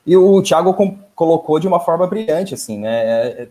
[0.06, 0.74] e o Thiago
[1.14, 3.04] colocou de uma forma brilhante, assim, né?
[3.04, 3.48] É, é,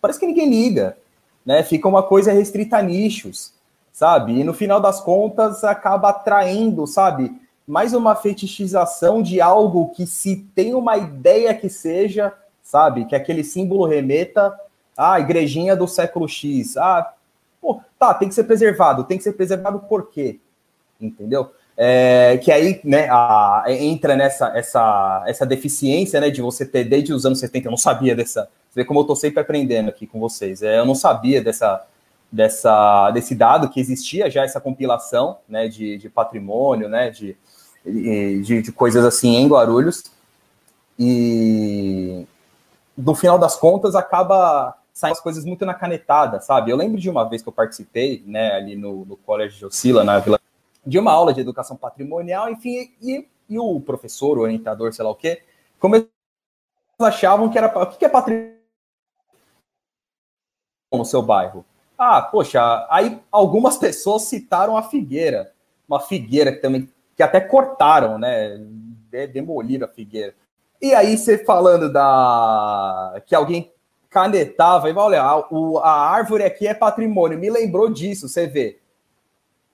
[0.00, 0.96] parece que ninguém liga,
[1.44, 1.62] né?
[1.62, 3.52] Fica uma coisa restrita a nichos,
[3.92, 4.40] sabe?
[4.40, 7.30] E no final das contas acaba atraindo, sabe?
[7.70, 12.32] mais uma fetichização de algo que se tem uma ideia que seja,
[12.64, 14.58] sabe, que aquele símbolo remeta
[14.96, 16.76] à igrejinha do século X.
[16.76, 17.14] Ah,
[17.60, 19.04] Pô, tá, tem que ser preservado.
[19.04, 20.40] Tem que ser preservado por quê?
[21.00, 21.52] Entendeu?
[21.82, 27.10] É, que aí né, a, entra nessa essa, essa deficiência né, de você ter desde
[27.10, 28.50] os anos 70, eu não sabia dessa.
[28.68, 30.60] Você vê como eu estou sempre aprendendo aqui com vocês.
[30.60, 31.82] É, eu não sabia dessa,
[32.30, 37.34] dessa, desse dado que existia já essa compilação né, de, de patrimônio, né, de,
[37.82, 40.04] de, de coisas assim em Guarulhos.
[40.98, 42.26] E
[42.94, 46.70] no final das contas acaba saindo as coisas muito na canetada, sabe?
[46.70, 50.04] Eu lembro de uma vez que eu participei, né, ali no, no Colégio de Oscila,
[50.04, 50.38] na Vila,
[50.86, 55.10] de uma aula de educação patrimonial, enfim, e, e o professor, o orientador, sei lá
[55.10, 55.42] o quê,
[55.78, 56.08] começou
[57.06, 58.56] achavam que era o que é patrimônio
[60.92, 61.64] no seu bairro.
[61.96, 65.52] Ah, poxa, aí algumas pessoas citaram a figueira,
[65.88, 68.58] uma figueira que também que até cortaram, né?
[69.32, 70.34] Demoliram a figueira.
[70.80, 73.72] E aí você falando da que alguém
[74.08, 78.46] canetava e vai olha, a, o, a árvore aqui é patrimônio, me lembrou disso, você
[78.46, 78.80] vê.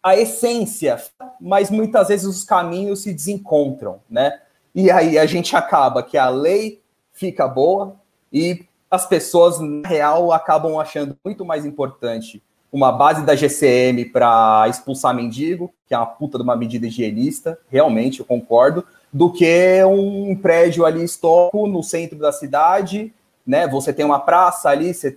[0.06, 1.02] A essência,
[1.40, 4.40] mas muitas vezes os caminhos se desencontram, né?
[4.72, 6.80] E aí a gente acaba que a lei
[7.12, 7.96] fica boa
[8.32, 12.40] e as pessoas, na real, acabam achando muito mais importante
[12.70, 17.58] uma base da GCM para expulsar mendigo, que é uma puta de uma medida higienista,
[17.68, 23.12] realmente, eu concordo, do que um prédio ali histórico no centro da cidade,
[23.44, 23.66] né?
[23.66, 25.16] Você tem uma praça ali, você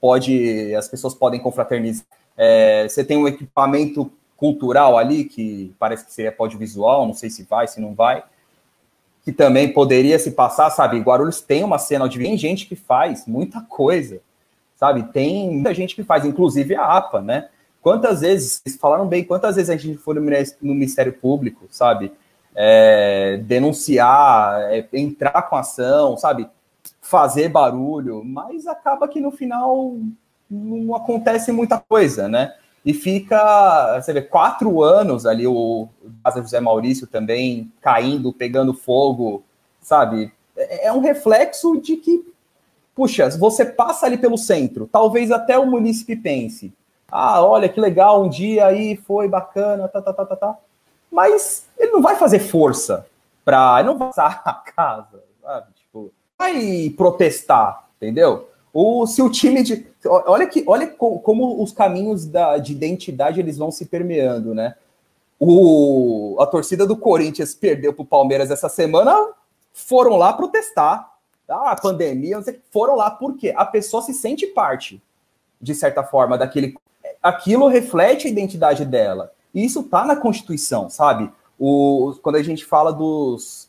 [0.00, 2.06] pode, as pessoas podem confraternizar.
[2.34, 4.10] É, você tem um equipamento
[4.42, 8.24] cultural ali que parece que seria audiovisual, não sei se vai, se não vai
[9.24, 10.98] que também poderia se passar, sabe?
[10.98, 14.20] Guarulhos tem uma cena de tem gente que faz muita coisa,
[14.74, 15.04] sabe?
[15.04, 17.48] Tem muita gente que faz, inclusive a APA, né?
[17.80, 22.12] Quantas vezes, vocês falaram bem, quantas vezes a gente foi no Ministério Público, sabe?
[22.52, 26.48] É, denunciar, é, entrar com ação, sabe?
[27.00, 29.96] Fazer barulho, mas acaba que no final
[30.50, 32.54] não acontece muita coisa, né?
[32.84, 35.88] E fica, você vê, quatro anos ali, o
[36.24, 39.44] Casa José Maurício também caindo, pegando fogo,
[39.80, 40.32] sabe?
[40.56, 42.24] É, é um reflexo de que,
[42.94, 46.72] puxa, você passa ali pelo centro, talvez até o munícipe pense,
[47.10, 50.58] ah, olha que legal, um dia aí foi bacana, tá, tá, tá, tá, tá.
[51.10, 53.06] Mas ele não vai fazer força
[53.44, 55.66] para, não passar a casa, sabe?
[55.74, 58.48] Tipo, vai protestar, entendeu?
[58.72, 59.86] O, se o time de.
[60.06, 64.74] Olha, que, olha como os caminhos da, de identidade eles vão se permeando, né?
[65.38, 69.14] O, a torcida do Corinthians perdeu para o Palmeiras essa semana,
[69.72, 71.10] foram lá protestar.
[71.48, 75.02] Ah, pandemia, não sei, foram lá porque a pessoa se sente parte,
[75.60, 76.74] de certa forma, daquele.
[77.22, 79.32] Aquilo reflete a identidade dela.
[79.52, 81.30] E isso tá na Constituição, sabe?
[81.58, 83.68] O, quando a gente fala dos,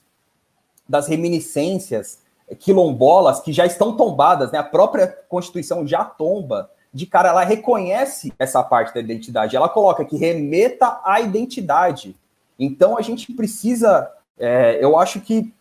[0.88, 2.20] das reminiscências
[2.60, 4.60] quilombolas que já estão tombadas, né?
[4.60, 6.70] A própria Constituição já tomba.
[6.94, 9.56] De cara, ela reconhece essa parte da identidade.
[9.56, 12.16] Ela coloca que remeta à identidade.
[12.60, 14.12] Então a gente precisa.
[14.38, 15.52] É, eu acho que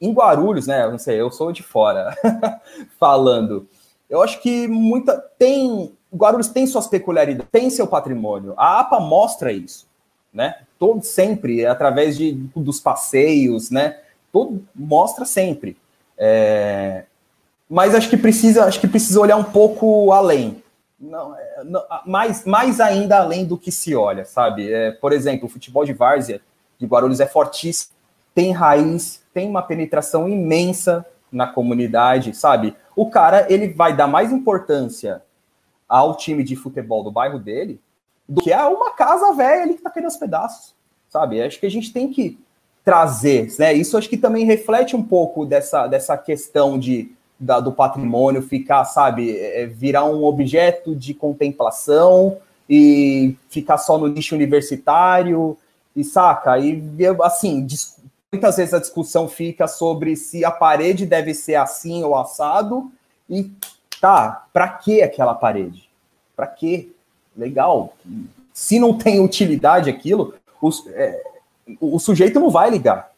[0.00, 0.88] em Guarulhos, né?
[0.88, 2.16] Não sei, eu sou de fora
[2.98, 3.68] falando.
[4.08, 5.18] Eu acho que muita.
[5.38, 5.92] Tem.
[6.12, 8.54] Guarulhos tem suas peculiaridades, tem seu patrimônio.
[8.56, 9.86] A APA mostra isso,
[10.32, 10.62] né?
[10.78, 14.00] Todo sempre, através de, dos passeios, né?
[14.32, 15.76] Todo, mostra sempre.
[16.22, 17.04] É,
[17.68, 20.62] mas acho que precisa, acho que precisa olhar um pouco além.
[21.00, 24.70] Não, é, não, mais, mais ainda além do que se olha, sabe?
[24.70, 26.42] É, por exemplo, o futebol de várzea
[26.78, 27.94] de Guarulhos é fortíssimo,
[28.34, 32.76] tem raiz, tem uma penetração imensa na comunidade, sabe?
[32.94, 35.22] O cara ele vai dar mais importância
[35.88, 37.80] ao time de futebol do bairro dele
[38.28, 40.74] do que a uma casa velha ali que tá caindo aos pedaços,
[41.08, 41.42] sabe?
[41.42, 42.38] Acho que a gente tem que
[42.84, 43.74] trazer, né?
[43.74, 48.84] Isso acho que também reflete um pouco dessa, dessa questão de, da, do patrimônio ficar,
[48.84, 52.38] sabe, é, virar um objeto de contemplação
[52.68, 55.56] e ficar só no nicho universitário
[55.94, 56.58] e saca?
[56.58, 56.82] E
[57.22, 57.66] assim,
[58.32, 62.90] muitas vezes a discussão fica sobre se a parede deve ser assim ou assado
[63.28, 63.50] e
[64.00, 65.88] tá, para que aquela parede?
[66.34, 66.92] Para que?
[67.36, 67.94] Legal.
[68.52, 71.22] Se não tem utilidade aquilo, os, é,
[71.80, 73.10] o, sujeito não vai ligar,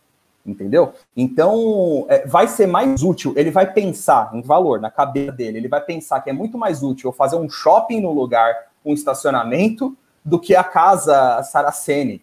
[0.45, 0.93] entendeu?
[1.17, 5.69] Então, é, vai ser mais útil, ele vai pensar em valor na cabeça dele, ele
[5.69, 9.97] vai pensar que é muito mais útil eu fazer um shopping no lugar, um estacionamento,
[10.25, 12.23] do que a casa Saraceni,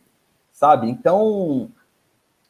[0.53, 0.89] sabe?
[0.89, 1.69] Então,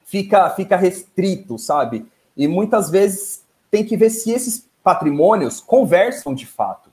[0.06, 2.06] fica, fica restrito, sabe?
[2.38, 6.90] E muitas vezes tem que ver se esses patrimônios conversam de fato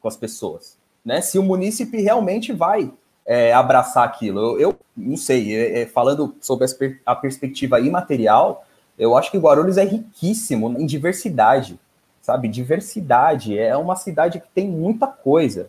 [0.00, 1.20] com as pessoas, né?
[1.20, 2.92] Se o munícipe realmente vai
[3.26, 4.40] é, abraçar aquilo.
[4.40, 6.66] Eu, eu não sei, é, é, falando sobre
[7.06, 8.64] a perspectiva imaterial,
[8.98, 11.78] eu acho que Guarulhos é riquíssimo em diversidade,
[12.20, 12.48] sabe?
[12.48, 13.58] Diversidade.
[13.58, 15.68] É uma cidade que tem muita coisa.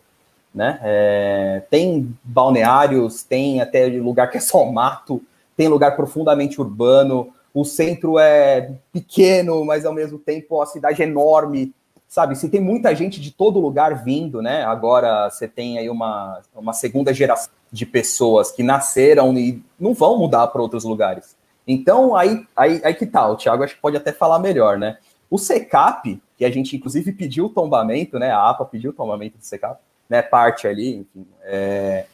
[0.54, 0.78] né?
[0.82, 5.20] É, tem balneários, tem até lugar que é só mato,
[5.56, 11.06] tem lugar profundamente urbano, o centro é pequeno, mas ao mesmo tempo a cidade é
[11.06, 11.72] enorme,
[12.14, 12.36] sabe?
[12.36, 14.62] Se tem muita gente de todo lugar vindo, né?
[14.62, 20.16] Agora você tem aí uma, uma segunda geração de pessoas que nasceram e não vão
[20.16, 21.36] mudar para outros lugares.
[21.66, 23.30] Então, aí, aí, aí que tal?
[23.30, 24.98] Tá, o Thiago acho que pode até falar melhor, né?
[25.28, 28.30] O SECAP, que a gente inclusive pediu o tombamento, né?
[28.30, 30.22] A APA pediu o tombamento do SECAP, né?
[30.22, 32.06] Parte ali, enfim, é,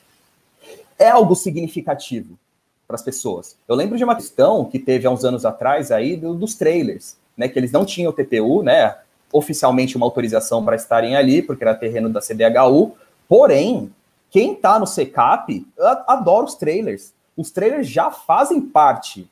[0.98, 2.38] é algo significativo
[2.86, 3.54] para as pessoas.
[3.68, 7.18] Eu lembro de uma questão que teve há uns anos atrás aí do, dos trailers,
[7.36, 7.48] né?
[7.48, 8.96] Que eles não tinham TPU, né?
[9.32, 12.94] Oficialmente uma autorização para estarem ali, porque era terreno da CDHU,
[13.28, 13.92] porém,
[14.30, 15.66] quem está no SECAP
[16.06, 17.12] adora os trailers.
[17.36, 19.28] Os trailers já fazem parte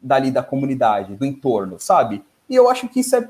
[0.00, 2.22] dali da comunidade, do entorno, sabe?
[2.48, 3.28] E eu acho que isso é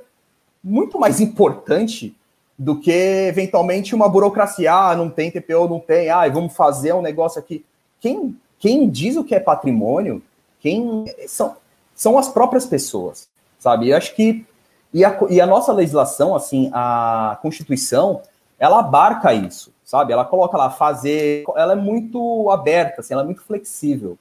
[0.62, 2.14] muito mais importante
[2.58, 7.02] do que eventualmente uma burocracia, ah, não tem TPO, não tem, ah, vamos fazer um
[7.02, 7.64] negócio aqui.
[7.98, 10.22] Quem, quem diz o que é patrimônio,
[10.60, 11.56] quem são,
[11.94, 13.88] são as próprias pessoas, sabe?
[13.88, 14.44] Eu acho que
[14.92, 18.22] e a, e a nossa legislação, assim, a Constituição,
[18.58, 20.12] ela abarca isso, sabe?
[20.12, 24.18] Ela coloca lá fazer, ela é muito aberta, assim, ela é muito flexível.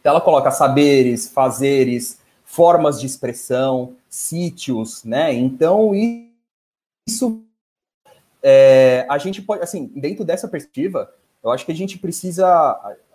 [0.00, 5.32] Então, ela coloca saberes, fazeres, formas de expressão, sítios, né?
[5.32, 5.92] Então,
[7.06, 7.42] isso
[8.42, 12.46] é, a gente pode, assim, dentro dessa perspectiva, eu acho que a gente precisa,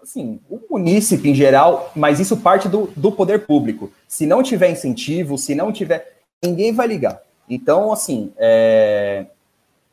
[0.02, 3.92] assim, o munícipe em geral, mas isso parte do, do poder público.
[4.08, 7.22] Se não tiver incentivo, se não tiver, ninguém vai ligar.
[7.50, 9.28] Então, assim, é,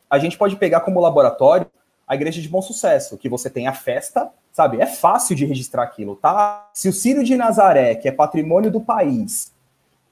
[0.09, 1.67] a gente pode pegar como laboratório
[2.07, 4.81] a Igreja de Bom Sucesso, que você tem a festa, sabe?
[4.81, 6.67] É fácil de registrar aquilo, tá?
[6.73, 9.51] Se o Círio de Nazaré, que é patrimônio do país,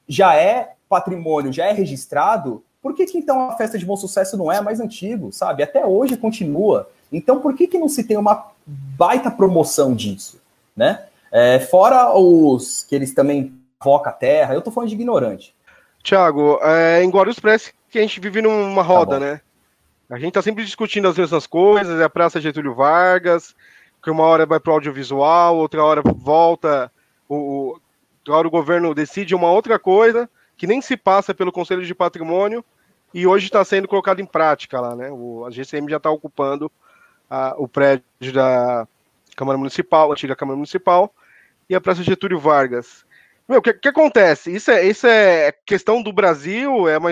[0.08, 4.38] já é patrimônio, já é registrado, por que, que então a festa de Bom Sucesso
[4.38, 5.64] não é mais antigo, sabe?
[5.64, 6.88] Até hoje continua.
[7.12, 10.40] Então, por que, que não se tem uma baita promoção disso,
[10.76, 11.06] né?
[11.32, 15.57] É, fora os que eles também voca a terra, eu tô falando de ignorante.
[16.08, 19.42] Tiago, é, em Guarulhos parece que a gente vive numa tá roda, tá né?
[20.10, 23.54] A gente está sempre discutindo as mesmas coisas, é a Praça Getúlio Vargas,
[24.02, 26.90] que uma hora vai para o audiovisual, outra hora volta,
[27.28, 27.78] o,
[28.20, 31.94] outra hora o governo decide uma outra coisa, que nem se passa pelo Conselho de
[31.94, 32.64] Patrimônio,
[33.14, 35.12] e hoje está sendo colocado em prática lá, né?
[35.12, 36.72] O, a GCM já está ocupando
[37.30, 38.88] a, o prédio da
[39.36, 41.14] Câmara Municipal, antiga Câmara Municipal,
[41.70, 43.06] e a Praça Getúlio Vargas.
[43.48, 44.54] Meu, o que, que, acontece?
[44.54, 47.12] Isso é, isso é questão do Brasil, é uma,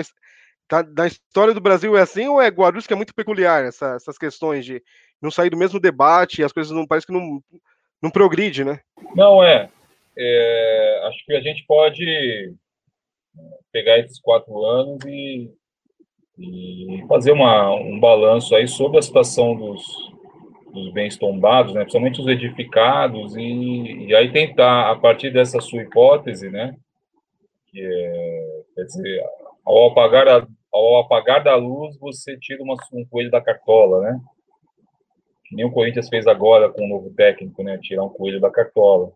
[0.68, 3.94] Tá, da história do Brasil é assim ou é Guarulhos que é muito peculiar essa,
[3.94, 4.82] essas questões de
[5.22, 7.40] não sair do mesmo debate as coisas não parece que não,
[8.02, 8.80] não progride, né?
[9.14, 9.70] Não é.
[10.18, 11.02] é.
[11.04, 12.52] Acho que a gente pode
[13.72, 15.52] pegar esses quatro anos e,
[16.36, 19.84] e fazer uma, um balanço aí sobre a situação dos,
[20.76, 25.82] dos bens tombados, né, principalmente os edificados, e, e aí tentar, a partir dessa sua
[25.82, 26.76] hipótese, né,
[27.68, 29.24] que é, quer dizer,
[29.64, 34.20] ao apagar, a, ao apagar da luz, você tira uma, um coelho da cartola, né?
[35.44, 37.78] Que nem o Corinthians fez agora com o novo técnico, né?
[37.82, 39.12] Tirar um coelho da cartola.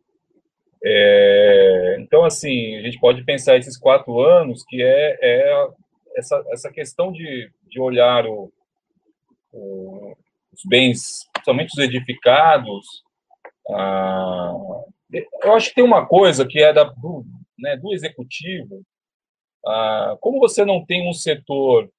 [0.82, 5.68] É, então, assim, a gente pode pensar esses quatro anos, que é, é
[6.16, 8.52] essa, essa questão de, de olhar o,
[9.52, 10.16] o,
[10.52, 12.86] os bens, principalmente os edificados.
[13.70, 14.52] Ah,
[15.42, 17.24] eu acho que tem uma coisa que é da, do,
[17.58, 18.82] né, do executivo,
[19.66, 21.90] ah, como você não tem um setor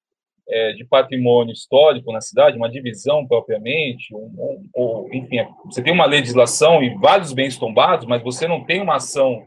[0.48, 6.04] é, de patrimônio histórico na cidade, uma divisão propriamente, um, um, enfim, você tem uma
[6.04, 9.44] legislação e vários bens tombados, mas você não tem uma ação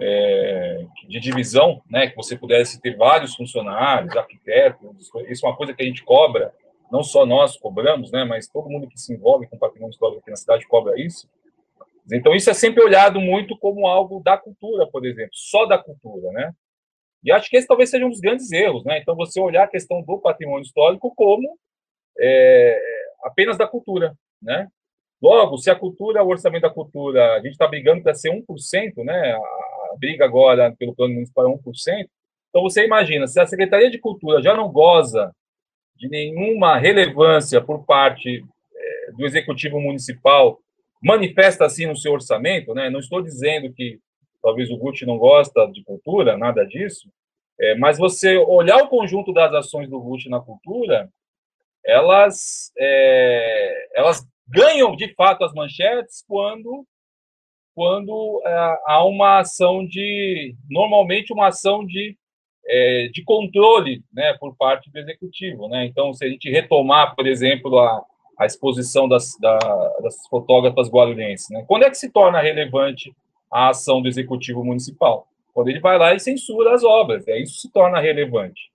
[0.00, 5.74] é, de divisão, né, que você pudesse ter vários funcionários, arquitetos, isso é uma coisa
[5.74, 6.52] que a gente cobra,
[6.90, 10.30] não só nós cobramos, né, mas todo mundo que se envolve com patrimônio histórico aqui
[10.30, 11.28] na cidade cobra isso.
[12.12, 16.30] Então, isso é sempre olhado muito como algo da cultura, por exemplo, só da cultura,
[16.30, 16.52] né?
[17.24, 18.98] E acho que esse talvez seja um dos grandes erros, né?
[18.98, 21.58] Então, você olhar a questão do patrimônio histórico como
[22.18, 22.80] é,
[23.24, 24.68] apenas da cultura, né?
[25.20, 29.02] Logo, se a cultura, o orçamento da cultura, a gente está brigando para ser 1%,
[29.02, 29.32] né?
[29.32, 32.08] A briga agora pelo plano municipal é 1%.
[32.50, 35.34] Então, você imagina, se a Secretaria de Cultura já não goza
[35.96, 38.44] de nenhuma relevância por parte
[38.74, 40.60] é, do Executivo Municipal,
[41.02, 42.90] manifesta assim no seu orçamento, né?
[42.90, 43.98] Não estou dizendo que
[44.42, 47.10] talvez o Gucci não gosta de cultura, nada disso,
[47.58, 51.08] é, mas você olhar o conjunto das ações do Gucci na cultura,
[51.84, 56.86] elas, é, elas ganham de fato as manchetes quando
[57.74, 62.16] quando é, há uma ação de normalmente uma ação de
[62.68, 65.68] é, de controle né, por parte do executivo.
[65.68, 65.86] Né?
[65.86, 68.04] Então, se a gente retomar, por exemplo, a,
[68.38, 69.58] a exposição das, da,
[70.02, 71.48] das fotógrafas guarulhenses.
[71.50, 71.64] Né?
[71.66, 73.14] Quando é que se torna relevante
[73.50, 75.26] a ação do executivo municipal?
[75.54, 78.70] Quando ele vai lá e censura as obras, é isso se torna relevante.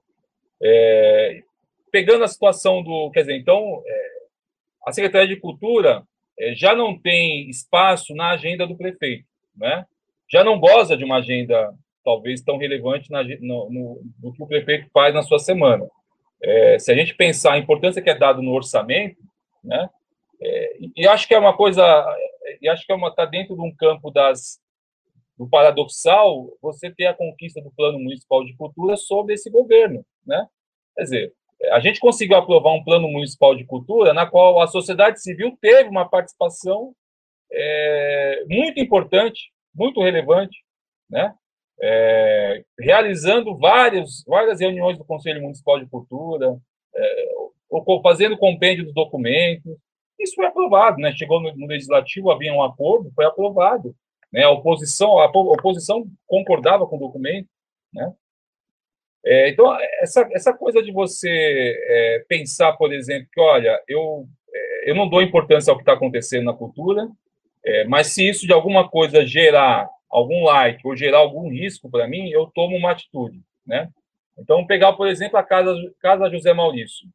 [0.64, 1.44] É,
[1.92, 4.08] pegando a situação do, quer dizer, então é,
[4.88, 6.04] a Secretaria de Cultura
[6.40, 9.26] é, já não tem espaço na agenda do prefeito,
[9.56, 9.86] né?
[10.32, 11.72] Já não goza de uma agenda
[12.04, 15.88] talvez tão relevante na, no, no, no que o prefeito faz na sua semana.
[16.42, 19.18] É, se a gente pensar a importância que é dada no orçamento,
[19.64, 19.90] né?
[20.42, 21.84] É, e acho que é uma coisa,
[22.60, 24.60] e acho que é uma está dentro de um campo das
[25.38, 30.48] do paradoxal você ter a conquista do plano municipal de cultura sobre esse governo, né?
[30.96, 31.34] Quer dizer,
[31.72, 35.90] a gente conseguiu aprovar um plano municipal de cultura na qual a sociedade civil teve
[35.90, 36.94] uma participação
[37.52, 40.64] é, muito importante, muito relevante,
[41.10, 41.34] né?
[41.84, 46.58] É, realizando várias, várias reuniões do Conselho Municipal de Cultura,
[46.96, 47.26] é,
[48.04, 49.76] fazendo compêndio dos documentos.
[50.20, 51.12] Isso foi aprovado, né?
[51.14, 53.96] Chegou no, no, legislativo, havia um acordo, foi aprovado.
[54.32, 54.44] Né?
[54.44, 57.48] A oposição, a oposição concordava com o documento,
[57.94, 58.14] né?
[59.24, 64.90] É, então, essa, essa coisa de você é, pensar, por exemplo, que, olha, eu, é,
[64.90, 67.08] eu não dou importância ao que está acontecendo na cultura,
[67.64, 72.08] é, mas se isso de alguma coisa gerar algum like ou gerar algum risco para
[72.08, 73.90] mim, eu tomo uma atitude, né?
[74.38, 77.08] Então, pegar, por exemplo, a Casa, casa José Maurício.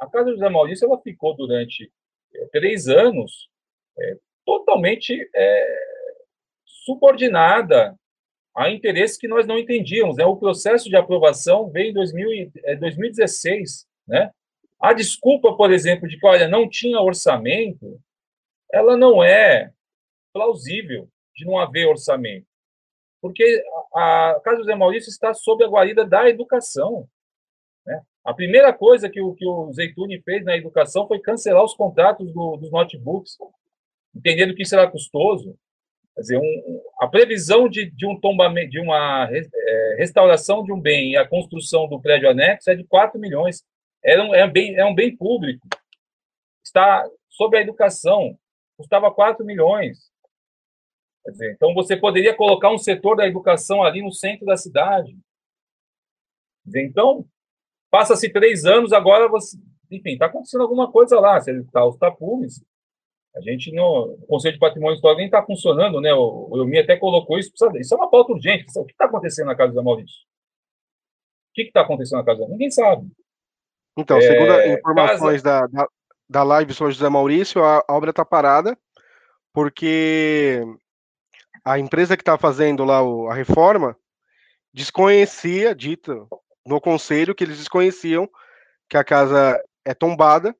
[0.00, 1.90] A Casa José Maurício ela ficou durante
[2.34, 3.48] é, três anos
[3.98, 5.30] é, totalmente
[6.64, 7.96] subordinada
[8.54, 10.16] a interesses que nós não entendíamos.
[10.16, 10.24] Né?
[10.24, 13.86] O processo de aprovação veio em 2000, 2016.
[14.08, 14.30] É, né?
[14.80, 18.00] A desculpa, por exemplo, de que olha, não tinha orçamento,
[18.72, 19.70] ela não é
[20.32, 22.46] plausível de não haver orçamento.
[23.20, 23.62] Porque
[23.94, 27.08] a, a Casa José Maurício está sob a guarida da educação.
[27.86, 28.00] Né?
[28.24, 32.32] A primeira coisa que o, que o Zeituni fez na educação foi cancelar os contratos
[32.32, 33.36] do, dos notebooks,
[34.14, 35.56] entendendo que isso era custoso.
[36.14, 40.80] Quer dizer, um, a previsão de, de um tombamento, de uma é, restauração de um
[40.80, 43.64] bem e a construção do prédio anexo é de 4 milhões.
[44.04, 45.66] É um, é um, bem, é um bem público.
[46.64, 48.36] Está sobre a educação,
[48.76, 50.11] custava 4 milhões.
[51.30, 55.16] Dizer, então você poderia colocar um setor da educação ali no centro da cidade.
[56.64, 57.24] Dizer, então,
[57.90, 59.56] passa-se três anos, agora você.
[59.90, 61.40] Enfim, está acontecendo alguma coisa lá.
[61.40, 62.64] Se ele está os tapumes,
[63.36, 66.12] a gente no o Conselho de Patrimônio Histórico nem está funcionando, né?
[66.12, 67.50] O, o Elmi até colocou isso.
[67.50, 68.66] Precisa, isso é uma pauta urgente.
[68.76, 70.16] O que está acontecendo na casa da Maurício?
[71.50, 73.06] O que está acontecendo na casa da Ninguém sabe.
[73.96, 75.68] Então, é, segundo informações casa...
[75.68, 75.88] da, da,
[76.28, 78.76] da live sobre José Maurício, a, a obra está parada
[79.52, 80.62] porque
[81.64, 83.96] a empresa que está fazendo lá o, a reforma
[84.72, 86.14] desconhecia, dita
[86.66, 88.28] no conselho, que eles desconheciam
[88.88, 90.54] que a casa é tombada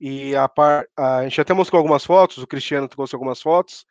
[0.00, 3.84] e a, par, a gente até mostrou algumas fotos, o Cristiano trouxe algumas fotos.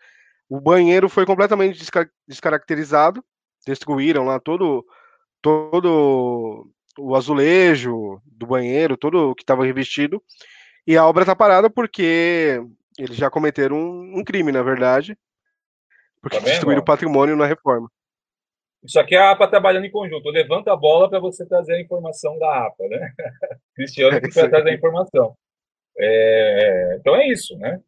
[0.50, 3.24] O banheiro foi completamente desca, descaracterizado,
[3.66, 4.86] destruíram lá todo,
[5.42, 10.24] todo o azulejo do banheiro, todo o que estava revestido.
[10.86, 12.62] E a obra está parada porque
[12.98, 15.18] eles já cometeram um, um crime, na verdade,
[16.22, 17.90] porque tá destruíram o patrimônio na reforma.
[18.84, 20.30] Isso aqui é a APA trabalhando em conjunto.
[20.30, 23.12] Levanta a bola para você trazer a informação da APA, né?
[23.76, 25.36] Cristiano que vai trazer a informação.
[26.00, 27.82] É, então é isso, né?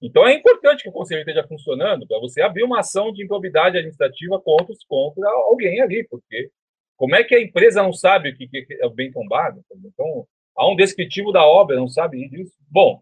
[0.00, 3.76] Então é importante que o conselho esteja funcionando para você abrir uma ação de improbidade
[3.76, 6.50] administrativa contra, contra alguém ali, porque
[6.96, 9.62] como é que a empresa não sabe o que, que é o bem tombado?
[9.84, 12.52] Então, há um descritivo da obra, não sabe disso.
[12.68, 13.00] Bom,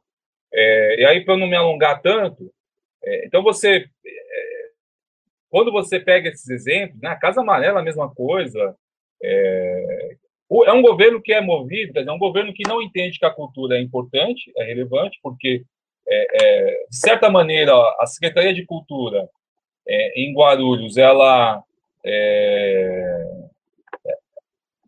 [0.52, 2.52] é, e aí para não me alongar tanto,
[3.02, 4.09] é, então você, é,
[5.50, 8.74] quando você pega esses exemplos, né, a Casa Amarela a mesma coisa,
[9.22, 10.16] é,
[10.66, 13.76] é um governo que é movido, é um governo que não entende que a cultura
[13.76, 15.64] é importante, é relevante, porque,
[16.08, 19.28] é, é, de certa maneira, a Secretaria de Cultura
[19.86, 21.62] é, em Guarulhos, ela,
[22.04, 23.24] é,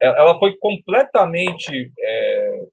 [0.01, 1.93] é, ela foi completamente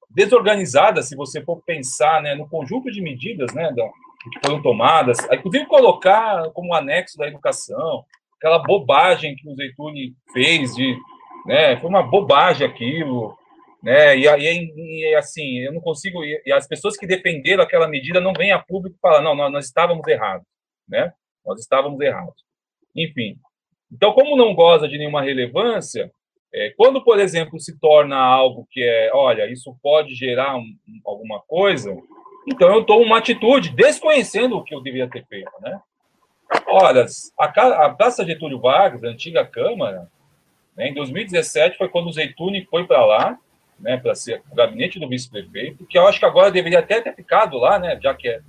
[0.09, 3.87] desorganizada, se você for pensar né, no conjunto de medidas né, da,
[4.21, 8.03] que foram tomadas, inclusive colocar como anexo da educação,
[8.37, 10.97] aquela bobagem que o Zeituni fez de
[11.45, 11.77] né?
[11.77, 13.35] Foi uma bobagem aquilo,
[13.81, 14.17] né?
[14.17, 16.23] E aí, e, assim, eu não consigo.
[16.23, 19.65] E as pessoas que defenderam aquela medida não vêm a público falar, não, nós, nós
[19.65, 20.45] estávamos errados,
[20.87, 21.11] né?
[21.45, 22.43] Nós estávamos errados.
[22.95, 23.37] Enfim.
[23.91, 26.11] Então, como não goza de nenhuma relevância,
[26.53, 30.65] é, quando, por exemplo, se torna algo que é, olha, isso pode gerar um,
[31.05, 31.95] alguma coisa,
[32.51, 35.79] então eu tomo uma atitude desconhecendo o que eu deveria ter feito, né?
[36.67, 37.05] Olha,
[37.39, 40.09] a, a Praça Getúlio Vargas, a antiga Câmara,
[40.75, 40.89] né?
[40.89, 43.37] Em 2017 foi quando o Zeituni foi para lá
[43.79, 47.15] né, para ser o gabinete do vice-prefeito, que eu acho que agora deveria até ter
[47.15, 48.41] ficado lá, né, já que é,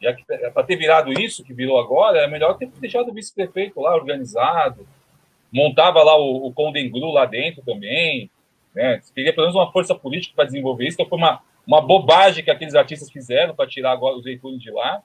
[0.00, 3.14] já que é para ter virado isso que virou agora, é melhor ter deixado o
[3.14, 4.88] vice-prefeito lá organizado,
[5.52, 8.30] montava lá o, o Condenglu lá dentro também,
[8.74, 12.44] né, teria pelo menos uma força política para desenvolver isso, então foi uma, uma bobagem
[12.44, 15.02] que aqueles artistas fizeram para tirar agora os veículos de lá,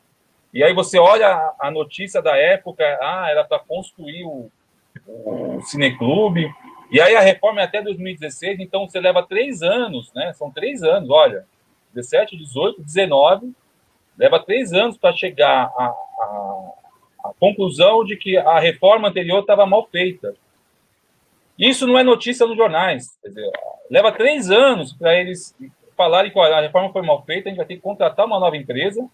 [0.54, 4.50] e aí você olha a, notícia da época, ah, era para construir o,
[5.08, 6.50] o cineclube,
[6.90, 10.32] e aí a reforma é até 2016, então você leva três anos, né?
[10.34, 11.46] São três anos, olha,
[11.94, 13.54] 17, 18, 19,
[14.18, 15.94] leva três anos para chegar à,
[17.40, 20.36] conclusão de que a reforma anterior estava mal feita.
[21.58, 23.18] Isso não é notícia nos jornais.
[23.24, 23.50] Dizer,
[23.90, 25.56] leva três anos para eles
[25.96, 28.58] falarem que a reforma foi mal feita, a gente vai ter que contratar uma nova
[28.58, 29.08] empresa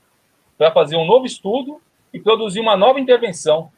[0.58, 1.82] para fazer um novo estudo
[2.14, 3.72] e produzir uma nova intervenção.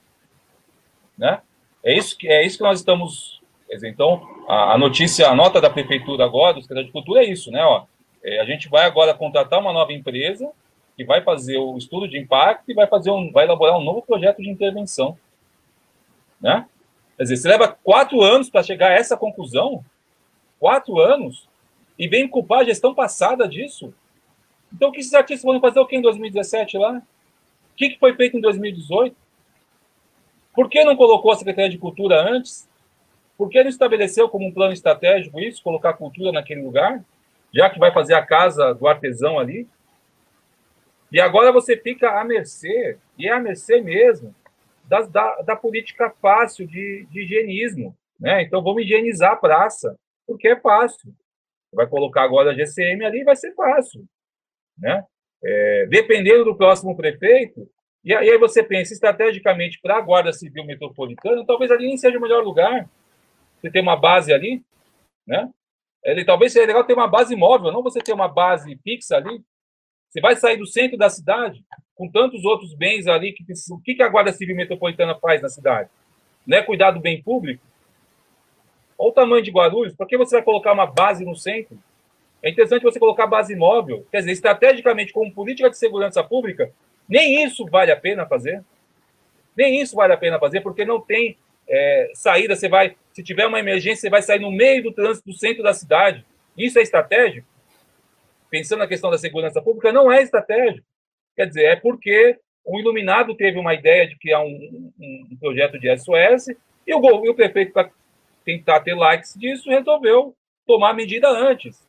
[1.17, 1.41] Né?
[1.83, 3.43] É isso que, é isso que nós estamos
[3.81, 7.49] então, a, a, notícia, a nota da prefeitura agora, do Secretaria de Cultura, é isso,
[7.49, 7.63] né?
[7.63, 7.85] Ó,
[8.23, 10.51] é, a gente vai agora contratar uma nova empresa
[10.95, 14.03] que vai fazer o estudo de impacto e vai fazer um, vai elaborar um novo
[14.03, 15.17] projeto de intervenção,
[16.39, 16.67] né?
[17.17, 19.83] Quer dizer, você leva quatro anos para chegar a essa conclusão,
[20.59, 21.47] quatro anos,
[22.03, 23.93] e vem culpar a gestão passada disso.
[24.73, 26.97] Então, o que esses artistas vão fazer o que em 2017 lá?
[27.71, 29.15] O que, que foi feito em 2018?
[30.53, 32.69] Por que não colocou a Secretaria de Cultura antes?
[33.37, 37.01] Por que não estabeleceu como um plano estratégico isso, colocar a cultura naquele lugar,
[37.53, 39.65] já que vai fazer a casa do artesão ali?
[41.09, 44.35] E agora você fica à mercê, e é à mercê mesmo,
[44.83, 47.95] da, da política fácil de, de higienismo.
[48.19, 48.43] Né?
[48.43, 49.97] Então vamos higienizar a praça,
[50.27, 51.15] porque é fácil.
[51.73, 54.05] Vai colocar agora a GCM ali, vai ser fácil.
[54.77, 55.03] Né?
[55.43, 57.67] É, dependendo do próximo prefeito,
[58.03, 62.21] e aí você pensa estrategicamente para a Guarda Civil Metropolitana, talvez ali nem seja o
[62.21, 62.89] melhor lugar
[63.63, 64.61] você tem uma base ali,
[65.25, 65.49] né?
[66.03, 69.41] Ele talvez seja legal ter uma base móvel, não você ter uma base fixa ali.
[70.09, 71.63] Você vai sair do centro da cidade
[71.95, 73.45] com tantos outros bens ali que.
[73.71, 75.89] O que a Guarda Civil Metropolitana faz na cidade?
[76.45, 77.63] Não é cuidar do bem público?
[78.97, 79.95] Olha o tamanho de Guarulhos.
[79.95, 81.77] Por que você vai colocar uma base no centro?
[82.41, 84.05] É interessante você colocar base móvel.
[84.11, 86.71] Quer dizer, estrategicamente, como política de segurança pública,
[87.07, 88.63] nem isso vale a pena fazer.
[89.55, 91.37] Nem isso vale a pena fazer, porque não tem
[91.67, 95.29] é, saída, você vai, se tiver uma emergência, você vai sair no meio do trânsito
[95.29, 96.25] do centro da cidade.
[96.57, 97.47] Isso é estratégico?
[98.49, 100.85] Pensando na questão da segurança pública, não é estratégico.
[101.35, 105.79] Quer dizer, é porque o Iluminado teve uma ideia de criar um, um, um projeto
[105.79, 106.49] de SOS
[106.85, 107.73] e o, e o prefeito,
[108.43, 110.35] tentar ter likes disso, resolveu
[110.65, 111.87] tomar medida antes.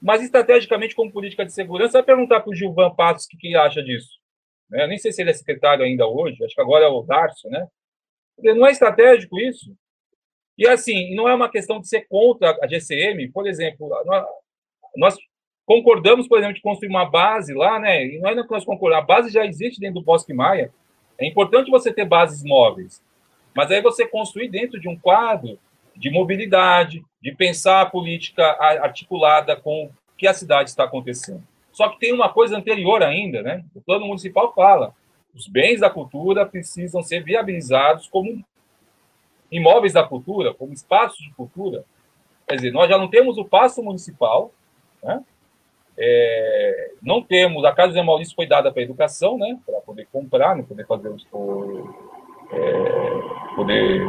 [0.00, 3.46] Mas, estrategicamente, como política de segurança, vai perguntar para o Gilvan Passos o que, que
[3.48, 4.18] ele acha disso.
[4.68, 4.86] Né?
[4.86, 7.66] Nem sei se ele é secretário ainda hoje, acho que agora é o Darcio, né?
[8.38, 9.74] Não é estratégico isso?
[10.58, 13.88] E assim, não é uma questão de ser contra a GCM, por exemplo,
[14.96, 15.16] nós
[15.66, 18.04] concordamos, por exemplo, de construir uma base lá, né?
[18.06, 20.72] E não é que nós concordamos, a base já existe dentro do Bosque Maia.
[21.18, 23.02] É importante você ter bases móveis,
[23.54, 25.58] mas aí você construir dentro de um quadro
[25.96, 31.42] de mobilidade, de pensar a política articulada com o que a cidade está acontecendo.
[31.72, 33.64] Só que tem uma coisa anterior ainda, né?
[33.74, 34.94] O plano municipal fala
[35.34, 38.44] os bens da cultura precisam ser viabilizados como
[39.50, 41.84] imóveis da cultura, como espaços de cultura.
[42.46, 44.52] Quer dizer, nós já não temos o passo municipal,
[45.02, 45.22] né?
[45.96, 50.08] É, não temos, a Casa José Maurício foi dada para a educação, né, para poder
[50.10, 51.94] comprar, né, poder fazer o,
[52.50, 54.02] é, poder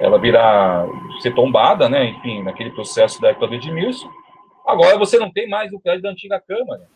[0.00, 0.86] ela virar,
[1.20, 4.10] ser tombada, né, enfim, naquele processo da época do Edmilson.
[4.66, 6.88] Agora você não tem mais o prédio da antiga Câmara.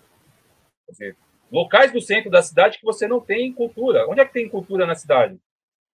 [0.86, 1.16] Quer dizer,
[1.52, 4.08] locais do centro da cidade que você não tem cultura.
[4.08, 5.38] Onde é que tem cultura na cidade?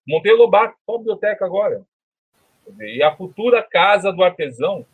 [0.07, 1.83] Monteiro Lobato, a biblioteca agora.
[2.69, 4.85] Dizer, e a futura casa do artesão.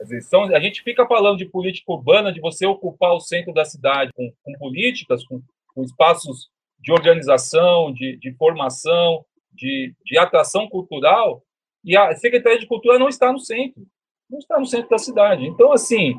[0.00, 3.64] Dizer, são, a gente fica falando de política urbana, de você ocupar o centro da
[3.64, 5.40] cidade com, com políticas, com,
[5.74, 6.50] com, espaços
[6.80, 11.42] de organização, de, de formação, de, de atração cultural,
[11.84, 13.82] e a Secretaria de Cultura não está no centro.
[14.30, 15.44] Não está no centro da cidade.
[15.46, 16.16] Então, assim,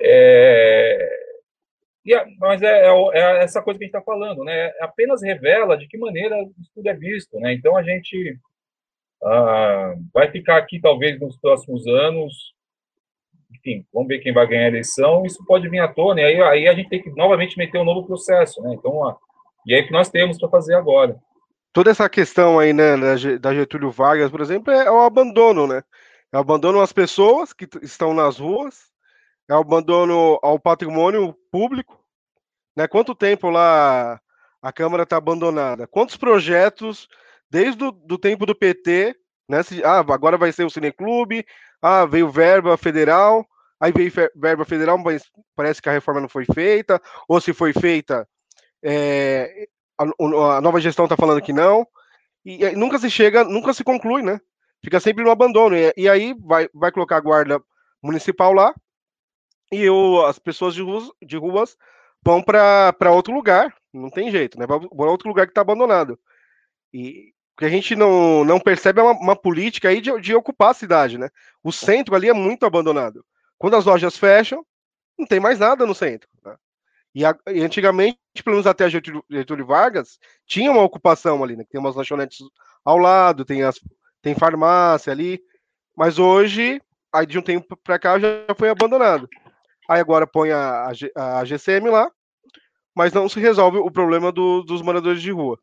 [0.00, 1.24] é,
[2.04, 4.72] e, mas é, é, é, essa coisa que a gente está falando, né?
[4.80, 7.54] Apenas revela de que maneira isso tudo é visto, né?
[7.54, 8.38] Então a gente
[9.22, 12.52] ah, vai ficar aqui talvez nos próximos anos,
[13.50, 15.24] enfim, vamos ver quem vai ganhar a eleição.
[15.24, 17.84] Isso pode vir à tona, e aí, aí a gente tem que novamente meter um
[17.84, 18.74] novo processo, né?
[18.74, 19.16] Então, ah,
[19.66, 21.16] e aí o que nós temos para fazer agora.
[21.74, 22.96] Toda essa questão aí, né,
[23.40, 25.82] da Getúlio Vargas, por exemplo, é o abandono, né?
[26.30, 28.92] É o abandono às pessoas que estão nas ruas,
[29.48, 31.98] é o abandono ao patrimônio público.
[32.76, 32.86] Né?
[32.86, 34.20] Quanto tempo lá
[34.62, 35.84] a Câmara está abandonada?
[35.88, 37.08] Quantos projetos,
[37.50, 39.16] desde o tempo do PT,
[39.48, 39.64] né?
[39.64, 41.44] Se, ah, agora vai ser o Cineclube,
[41.82, 43.44] ah, veio verba federal,
[43.80, 45.24] aí veio verba federal, mas
[45.56, 48.28] parece que a reforma não foi feita, ou se foi feita,
[48.80, 49.66] é,
[49.98, 50.04] a,
[50.56, 51.86] a, nova gestão está falando que não,
[52.44, 54.40] e, e, nunca se chega, nunca se conclui, né?
[54.82, 57.62] Fica sempre no abandono, e, e aí vai, vai colocar a guarda
[58.02, 58.74] municipal lá,
[59.72, 61.76] e eu, as pessoas de ruas, de ruas
[62.22, 64.66] vão para outro lugar, não tem jeito, né?
[64.66, 66.18] Para outro lugar que está abandonado.
[66.92, 70.34] E o que a gente não, não percebe é uma, uma política aí de, de
[70.34, 71.28] ocupar a cidade, né?
[71.62, 73.24] O centro ali é muito abandonado.
[73.58, 74.64] Quando as lojas fecham,
[75.18, 76.28] não tem mais nada no centro.
[77.14, 81.56] E, a, e, antigamente, pelo menos até a Getúlio, Getúlio, Vargas, tinha uma ocupação ali,
[81.56, 81.64] né?
[81.70, 82.38] Tem umas lanchonetes
[82.84, 83.78] ao lado, tem, as,
[84.20, 85.40] tem farmácia ali.
[85.96, 89.28] Mas hoje, aí de um tempo para cá, já foi abandonado.
[89.88, 92.10] Aí agora põe a, a, a GCM lá,
[92.94, 95.58] mas não se resolve o problema do, dos moradores de rua.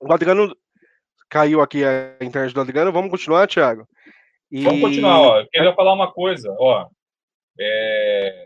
[0.00, 0.54] O Adriano
[1.28, 2.92] caiu aqui a internet do Adriano.
[2.92, 3.88] Vamos continuar, Thiago?
[4.50, 4.62] E...
[4.62, 5.40] Vamos continuar, ó.
[5.40, 6.88] Eu queria falar uma coisa, ó.
[7.58, 8.45] É...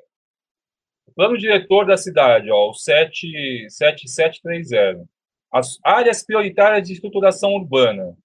[1.14, 5.06] Plano diretor da cidade, ó, o 7730.
[5.52, 8.16] As áreas prioritárias de estruturação urbana,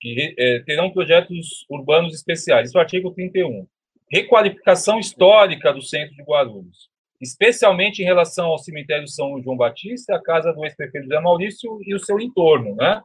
[0.00, 2.68] que é, terão projetos urbanos especiais.
[2.68, 3.66] Isso é o artigo 31.
[4.10, 6.88] Requalificação histórica do centro de Guarulhos,
[7.20, 11.94] especialmente em relação ao cemitério São João Batista, a casa do ex-prefeito José Maurício e
[11.94, 13.02] o seu entorno, né?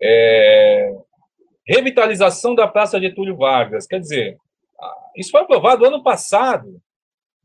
[0.00, 0.92] É,
[1.66, 4.36] revitalização da Praça Getúlio Vargas, quer dizer,
[5.16, 6.80] isso foi aprovado ano passado,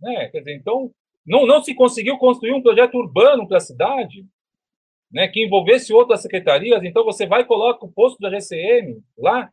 [0.02, 0.28] né?
[0.30, 0.91] Quer dizer, então
[1.26, 4.26] não, não se conseguiu construir um projeto urbano para a cidade,
[5.12, 9.52] né, que envolvesse outras secretarias, então você vai e coloca o posto da GCM lá.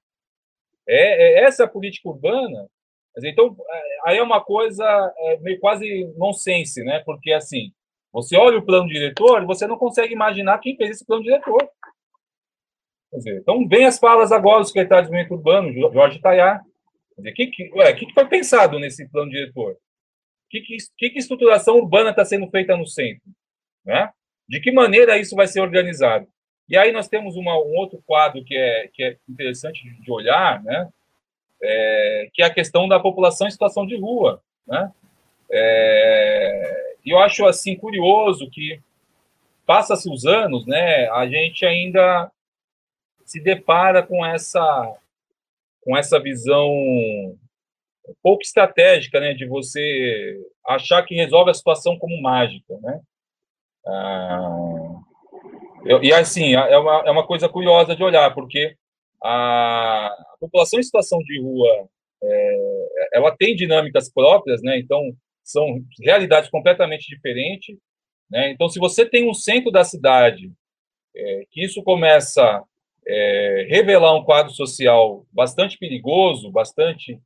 [0.86, 2.68] É, é essa a política urbana.
[3.14, 3.56] Dizer, então,
[4.04, 4.84] aí é uma coisa
[5.18, 7.02] é, meio quase nonsense, né?
[7.04, 7.72] Porque, assim,
[8.12, 11.68] você olha o plano diretor e você não consegue imaginar quem fez esse plano diretor.
[13.12, 16.62] Dizer, então, vem as falas agora do secretário de Desenvolvimento Urbano, Jorge Tayar.
[17.16, 19.76] O que, que, que, que foi pensado nesse plano diretor?
[20.50, 23.22] Que, que, que estruturação urbana está sendo feita no centro?
[23.84, 24.10] Né?
[24.48, 26.26] De que maneira isso vai ser organizado?
[26.68, 30.62] E aí nós temos uma, um outro quadro que é, que é interessante de olhar,
[30.62, 30.88] né?
[31.60, 34.40] É, que é a questão da população em situação de rua.
[34.66, 34.92] Né?
[35.50, 38.80] É, eu acho assim curioso que
[39.66, 41.08] passa-se os anos, né?
[41.10, 42.30] A gente ainda
[43.24, 44.94] se depara com essa
[45.82, 46.70] com essa visão
[48.22, 53.00] pouco estratégica, né, de você achar que resolve a situação como mágica, né?
[53.86, 55.00] Ah,
[55.84, 58.76] eu, e assim é uma, é uma coisa curiosa de olhar, porque
[59.22, 61.88] a, a população em situação de rua
[62.22, 64.78] é, ela tem dinâmicas próprias, né?
[64.78, 65.00] Então
[65.44, 67.76] são realidades completamente diferentes,
[68.30, 68.50] né?
[68.50, 70.52] Então se você tem um centro da cidade
[71.14, 72.62] é, que isso começa
[73.06, 77.18] é, revelar um quadro social bastante perigoso, bastante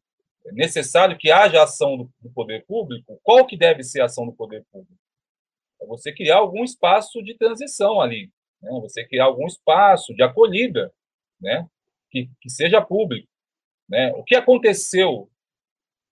[0.50, 4.32] necessário que haja ação do, do, poder público, qual que deve ser a ação do
[4.32, 4.98] poder público?
[5.80, 8.30] É você criar algum espaço de transição ali,
[8.60, 8.70] né?
[8.80, 10.92] você criar algum espaço de acolhida,
[11.40, 11.66] né?
[12.10, 13.28] que, que seja público.
[13.88, 14.12] Né?
[14.12, 15.30] O que aconteceu?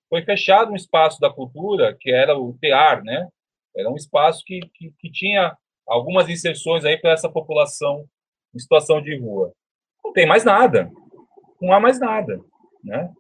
[0.09, 3.29] Foi fechado um espaço da cultura, que era o TEAR, né?
[3.77, 5.57] era um espaço que, que, que tinha
[5.87, 8.09] algumas inserções aí para essa população
[8.55, 9.53] em situação de rua
[10.11, 10.91] não tem mais nada.
[11.61, 12.41] Não há mais nada.
[12.83, 13.11] Né?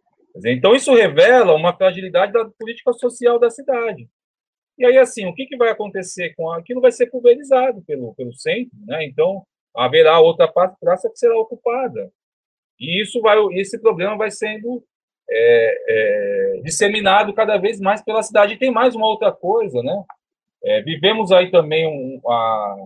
[0.45, 4.09] Então, isso revela uma fragilidade da política social da cidade.
[4.78, 8.32] E aí, assim, o que, que vai acontecer com aquilo vai ser pulverizado pelo, pelo
[8.32, 9.05] centro, né?
[9.05, 9.43] Então,
[9.76, 12.11] haverá outra praça que será ocupada.
[12.78, 14.82] E isso vai, esse problema vai sendo
[15.28, 18.55] é, é, disseminado cada vez mais pela cidade.
[18.55, 20.03] E tem mais uma outra coisa, né?
[20.62, 22.76] É, vivemos aí também um, a,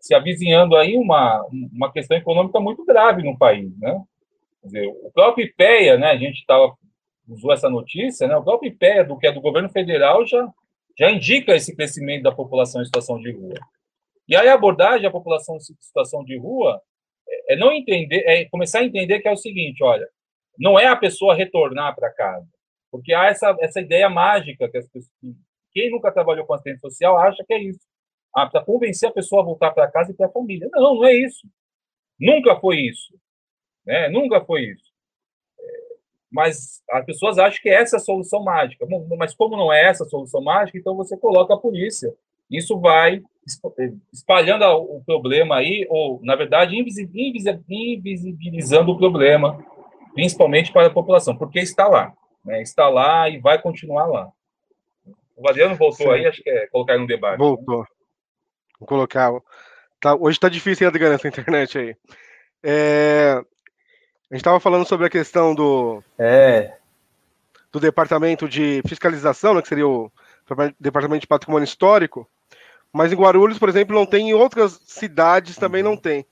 [0.00, 4.02] se avizinhando aí uma, uma questão econômica muito grave no país, né?
[4.64, 6.74] Dizer, o próprio IPEA, né, a gente tava,
[7.28, 10.48] usou essa notícia, né, o próprio IPEA, do que é do governo federal, já,
[10.98, 13.54] já indica esse crescimento da população em situação de rua.
[14.28, 16.80] E aí a abordagem da população em situação de rua
[17.28, 20.08] é, é não entender, é começar a entender que é o seguinte, olha,
[20.58, 22.48] não é a pessoa retornar para casa,
[22.90, 25.12] porque há essa, essa ideia mágica que as pessoas,
[25.72, 27.80] quem nunca trabalhou com assistente social acha que é isso
[28.36, 30.68] ah, para convencer a pessoa a voltar para casa e para a família.
[30.70, 31.48] Não, não é isso.
[32.20, 33.18] Nunca foi isso.
[33.86, 34.10] Né?
[34.10, 34.85] Nunca foi isso.
[36.30, 38.86] Mas as pessoas acham que essa é a solução mágica.
[39.16, 42.12] Mas como não é essa a solução mágica, então você coloca a polícia.
[42.50, 43.22] Isso vai
[44.12, 49.64] espalhando o problema aí, ou, na verdade, invisibilizando o problema,
[50.14, 52.12] principalmente para a população, porque está lá.
[52.44, 52.62] Né?
[52.62, 54.28] Está lá e vai continuar lá.
[55.36, 56.12] O Adriano voltou Sim.
[56.12, 57.32] aí, acho que é colocar no debate.
[57.32, 57.38] Né?
[57.38, 57.80] Voltou.
[57.80, 57.86] Né?
[58.80, 59.30] Vou colocar.
[60.00, 61.94] Tá, hoje tá difícil, hein, Adriano, essa internet aí.
[62.62, 63.42] É,
[64.30, 66.02] a gente tava falando sobre a questão do.
[66.18, 66.76] É.
[67.70, 70.10] do Departamento de Fiscalização, né, que seria o
[70.78, 72.28] Departamento de Patrimônio Histórico,
[72.92, 76.26] mas em Guarulhos, por exemplo, não tem, em outras cidades também não tem.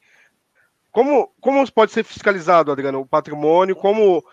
[0.91, 3.75] Como, como pode ser fiscalizado, Adriano, o patrimônio?
[3.75, 4.25] Como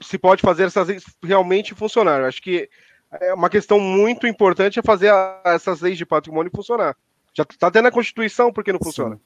[0.00, 2.20] se pode fazer essas leis realmente funcionar?
[2.20, 2.68] Eu acho que
[3.10, 6.96] é uma questão muito importante é fazer a, essas leis de patrimônio funcionar.
[7.34, 9.18] Já está até na Constituição, por que não funciona?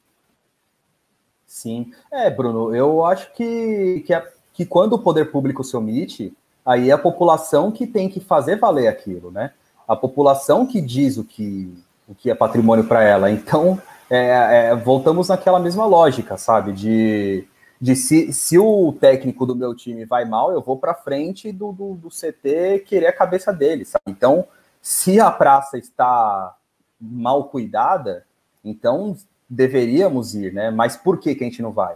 [1.47, 1.91] Sim.
[2.11, 6.35] É, Bruno, eu acho que, que, é, que quando o poder público se omite,
[6.65, 9.53] aí é a população que tem que fazer valer aquilo, né?
[9.87, 11.73] A população que diz o que,
[12.07, 13.31] o que é patrimônio para ela.
[13.31, 16.73] Então, é, é, voltamos naquela mesma lógica, sabe?
[16.73, 17.47] De,
[17.79, 21.71] de se, se o técnico do meu time vai mal, eu vou para frente do,
[21.71, 24.03] do, do, CT querer a cabeça dele, sabe?
[24.07, 24.45] Então,
[24.81, 26.55] se a praça está
[26.99, 28.25] mal cuidada,
[28.63, 29.15] então
[29.49, 30.71] deveríamos ir, né?
[30.71, 31.95] Mas por que, que a gente não vai?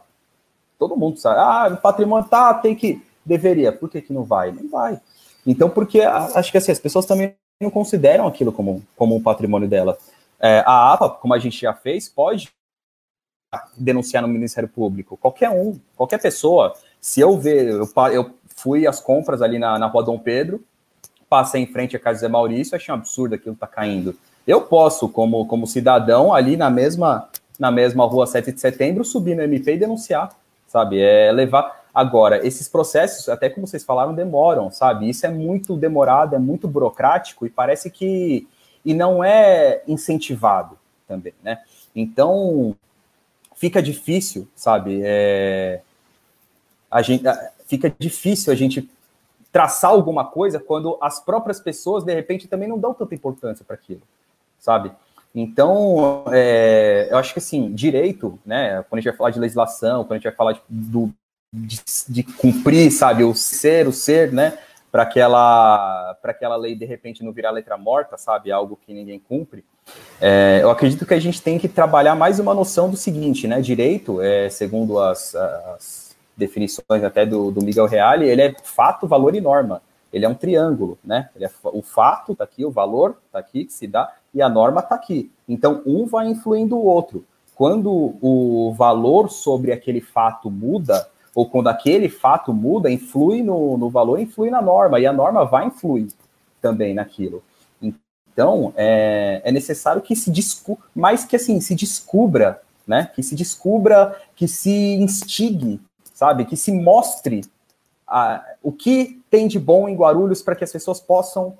[0.79, 1.39] Todo mundo sabe.
[1.39, 3.01] Ah, o patrimônio tá, tem que.
[3.23, 3.71] Deveria.
[3.71, 4.51] Por que, que não vai?
[4.51, 4.99] Não vai.
[5.45, 9.67] Então, porque acho que assim, as pessoas também não consideram aquilo como, como um patrimônio
[9.67, 9.97] dela.
[10.39, 12.51] É, a APA, como a gente já fez, pode
[13.77, 15.17] denunciar no Ministério Público.
[15.17, 16.73] Qualquer um, qualquer pessoa.
[16.99, 20.63] Se eu ver, eu, eu fui às compras ali na, na Rua Dom Pedro,
[21.29, 24.15] passei em frente à casa Zé Maurício, achei um absurdo aquilo tá caindo.
[24.45, 27.29] Eu posso, como, como cidadão, ali na mesma,
[27.61, 30.35] na mesma rua 7 de setembro, subir no MP e denunciar,
[30.65, 30.99] sabe?
[30.99, 31.85] É levar.
[31.93, 35.07] Agora, esses processos, até como vocês falaram, demoram, sabe?
[35.07, 38.47] Isso é muito demorado, é muito burocrático e parece que
[38.83, 40.75] e não é incentivado
[41.07, 41.61] também, né?
[41.95, 42.75] Então
[43.55, 44.99] fica difícil, sabe?
[45.03, 45.81] É,
[46.89, 47.23] a gente
[47.67, 48.89] fica difícil a gente
[49.51, 53.75] traçar alguma coisa quando as próprias pessoas de repente também não dão tanta importância para
[53.75, 54.01] aquilo,
[54.59, 54.91] sabe?
[55.33, 58.83] Então, é, eu acho que assim, direito, né?
[58.89, 61.09] Quando a gente vai falar de legislação, quando a gente vai falar de, do,
[61.53, 61.79] de,
[62.09, 64.57] de cumprir, sabe, o ser, o ser, né?
[64.91, 68.51] para aquela, aquela lei de repente não virar letra morta, sabe?
[68.51, 69.63] Algo que ninguém cumpre.
[70.19, 73.61] É, eu acredito que a gente tem que trabalhar mais uma noção do seguinte, né?
[73.61, 79.33] Direito, é, segundo as, as definições até do, do, Miguel Reale, ele é fato, valor
[79.33, 79.81] e norma.
[80.11, 81.29] Ele é um triângulo, né?
[81.39, 84.81] É, o fato está aqui, o valor está aqui, que se dá, e a norma
[84.81, 85.31] está aqui.
[85.47, 87.25] Então, um vai influindo o outro.
[87.55, 93.89] Quando o valor sobre aquele fato muda, ou quando aquele fato muda, influi no, no
[93.89, 96.09] valor, influi na norma, e a norma vai influir
[96.61, 97.43] também naquilo.
[98.33, 103.11] Então, é, é necessário que se descubra, mais que assim, se descubra, né?
[103.13, 105.79] Que se descubra, que se instigue,
[106.13, 106.45] sabe?
[106.45, 107.41] Que se mostre
[108.11, 111.57] a, o que tem de bom em Guarulhos para que as pessoas possam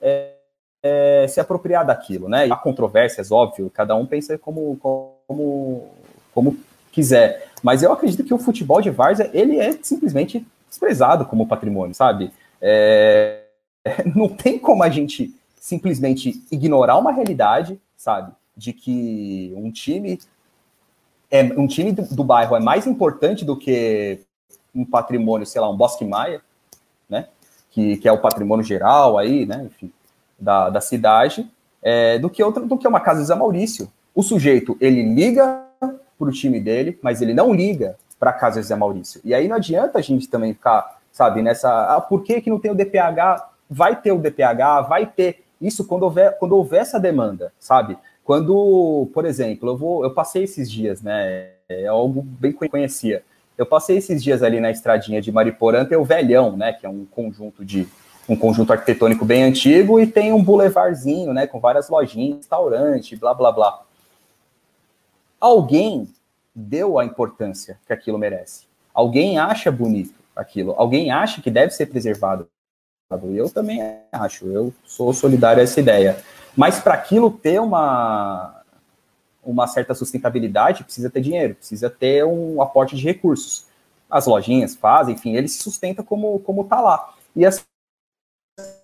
[0.00, 0.34] é,
[0.80, 2.46] é, se apropriar daquilo, né?
[2.46, 5.88] E há controvérsias, óbvio, cada um pensa como, como,
[6.32, 6.56] como
[6.92, 7.48] quiser.
[7.60, 12.32] Mas eu acredito que o futebol de várzea, ele é simplesmente desprezado como patrimônio, sabe?
[12.62, 13.42] É...
[14.14, 18.32] Não tem como a gente simplesmente ignorar uma realidade, sabe?
[18.56, 20.20] De que um time
[21.30, 24.20] é um time do, do bairro é mais importante do que
[24.78, 26.40] um patrimônio, sei lá, um Bosque Maia,
[27.08, 27.28] né?
[27.70, 29.64] Que, que é o patrimônio geral aí, né?
[29.66, 29.92] Enfim,
[30.38, 31.50] da, da cidade,
[31.82, 33.90] é, do que outra, do que uma casa de Zé Maurício.
[34.14, 38.60] O sujeito ele liga para o time dele, mas ele não liga para a casa
[38.62, 39.20] Zé Maurício.
[39.24, 41.96] E aí não adianta a gente também ficar, sabe, nessa.
[41.96, 43.48] Ah, por que, que não tem o DPH?
[43.70, 45.44] Vai ter o DPH, vai ter.
[45.60, 47.98] Isso quando houver, quando houver essa demanda, sabe?
[48.24, 51.50] Quando, por exemplo, eu vou, eu passei esses dias, né?
[51.68, 53.22] É algo bem que eu conhecia.
[53.58, 56.72] Eu passei esses dias ali na estradinha de Mariporã, tem o Velhão, né?
[56.72, 57.86] Que é um conjunto de
[58.28, 61.46] um conjunto arquitetônico bem antigo e tem um boulevardzinho, né?
[61.46, 63.88] Com várias lojinhas, restaurante, blá blá blá
[65.40, 66.08] alguém
[66.54, 68.66] deu a importância que aquilo merece.
[68.92, 72.48] Alguém acha bonito aquilo, alguém acha que deve ser preservado.
[73.34, 73.80] Eu também
[74.12, 76.18] acho, eu sou solidário a essa ideia.
[76.56, 78.57] Mas para aquilo ter uma,
[79.44, 83.66] uma certa sustentabilidade, precisa ter dinheiro, precisa ter um aporte de recursos.
[84.10, 87.14] As lojinhas fazem, enfim, ele se sustenta como como tá lá.
[87.36, 87.64] E as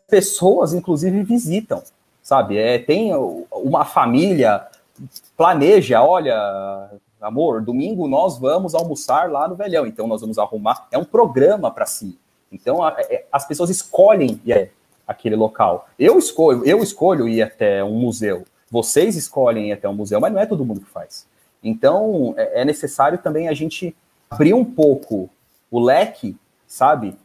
[0.09, 1.82] pessoas, inclusive, visitam,
[2.22, 2.59] sabe?
[2.59, 4.66] É, tem uma família
[5.36, 6.90] planeja, olha,
[7.20, 11.70] amor, domingo nós vamos almoçar lá no Velhão, então nós vamos arrumar, é um programa
[11.70, 12.18] para si.
[12.52, 14.70] Então a, é, as pessoas escolhem ir
[15.07, 15.88] aquele local.
[15.98, 18.44] Eu escolho, eu escolho ir até um museu.
[18.75, 21.29] Vocês escolhem ir até um museu, mas não é todo mundo que faz.
[21.62, 23.95] Então é, é necessário também a gente
[24.29, 25.31] abrir um pouco
[25.70, 27.16] o leque, sabe?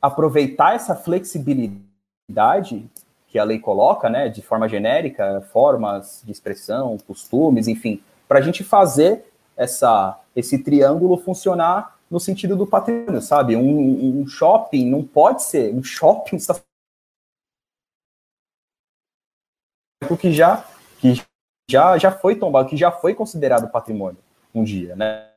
[0.00, 2.88] Aproveitar essa flexibilidade
[3.28, 8.42] que a lei coloca, né, de forma genérica, formas de expressão, costumes, enfim, para a
[8.42, 13.54] gente fazer essa, esse triângulo funcionar no sentido do patrimônio, sabe?
[13.54, 16.38] Um, um shopping não pode ser um shopping
[20.16, 20.64] que já
[20.98, 21.22] que
[21.70, 24.18] já já foi tombado, que já foi considerado patrimônio
[24.54, 25.28] um dia, né?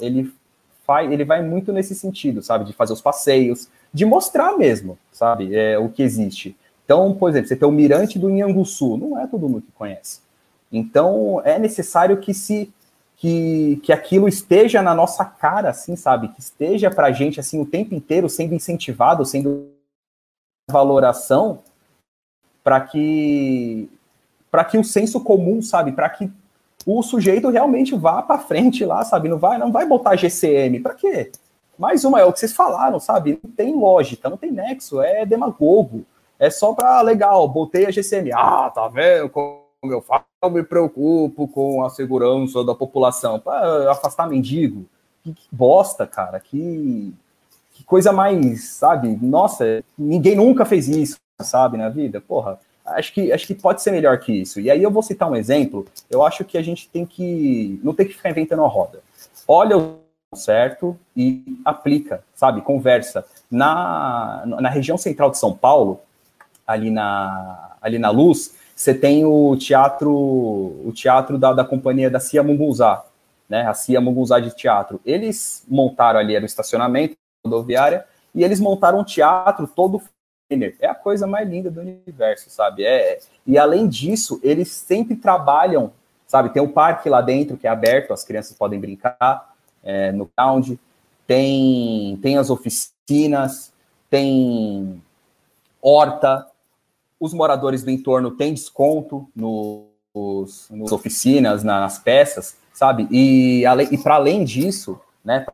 [0.00, 0.32] Ele
[0.84, 2.64] faz, ele vai muito nesse sentido, sabe?
[2.64, 5.54] De fazer os passeios, de mostrar mesmo, sabe?
[5.54, 6.56] É, o que existe.
[6.84, 10.20] Então, por exemplo, você tem o Mirante do Inhanguçu, não é todo mundo que conhece.
[10.72, 12.72] Então, é necessário que se
[13.18, 16.28] que, que aquilo esteja na nossa cara, assim, sabe?
[16.28, 19.72] Que esteja para a gente, assim, o tempo inteiro sendo incentivado, sendo
[20.70, 21.62] valoração,
[22.68, 23.88] para que
[24.50, 25.90] para que o senso comum, sabe?
[25.90, 26.30] Para que
[26.84, 29.26] o sujeito realmente vá para frente lá, sabe?
[29.26, 30.80] Não vai, não vai botar GCM.
[30.80, 31.32] Para quê?
[31.78, 33.40] Mais uma, é o que vocês falaram, sabe?
[33.42, 36.04] Não tem lógica, não tem nexo, é demagogo.
[36.38, 38.32] É só para legal, botei a GCM.
[38.34, 40.24] Ah, tá vendo como eu falo?
[40.42, 43.40] Eu me preocupo com a segurança da população.
[43.40, 44.84] Para afastar mendigo.
[45.24, 46.38] Que, que bosta, cara.
[46.38, 47.14] Que,
[47.72, 49.18] que coisa mais, sabe?
[49.22, 52.20] Nossa, ninguém nunca fez isso, sabe, na vida.
[52.20, 54.60] Porra, acho que, acho que pode ser melhor que isso.
[54.60, 55.86] E aí eu vou citar um exemplo.
[56.10, 57.80] Eu acho que a gente tem que.
[57.82, 59.00] Não tem que ficar inventando a roda.
[59.46, 59.98] Olha o
[60.34, 62.60] certo e aplica, sabe?
[62.60, 63.24] Conversa.
[63.50, 66.00] Na, na região central de São Paulo,
[66.66, 72.20] ali na, ali na Luz, você tem o teatro, o teatro da, da companhia da
[72.20, 73.04] Cia Munguzá,
[73.48, 73.66] né?
[73.66, 75.00] A Cia Munguzá de teatro.
[75.04, 80.02] Eles montaram ali, era o estacionamento rodoviária, e eles montaram um teatro todo
[80.50, 82.84] é a coisa mais linda do universo, sabe?
[82.84, 85.92] É, e além disso, eles sempre trabalham,
[86.26, 86.50] sabe?
[86.50, 90.72] Tem um parque lá dentro que é aberto, as crianças podem brincar é, no ground,
[91.26, 93.72] tem, tem as oficinas,
[94.08, 95.02] tem
[95.82, 96.46] horta,
[97.20, 103.06] os moradores do entorno têm desconto nos, nos oficinas, nas peças, sabe?
[103.10, 105.44] E, e para além disso, né,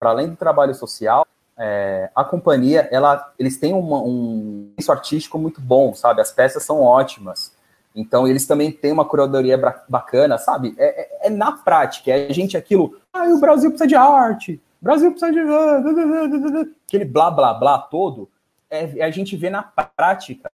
[0.00, 1.24] para além do trabalho social,
[1.62, 6.22] é, a companhia, ela, eles têm uma, um isso artístico muito bom, sabe?
[6.22, 7.54] As peças são ótimas.
[7.94, 10.74] Então, eles também têm uma curadoria bacana, sabe?
[10.78, 14.58] É, é, é, na prática, é a gente aquilo, ah, o Brasil precisa de arte,
[14.80, 15.40] o Brasil precisa de...
[16.88, 18.26] Aquele blá, blá, blá todo,
[18.70, 20.50] é, a gente vê na prática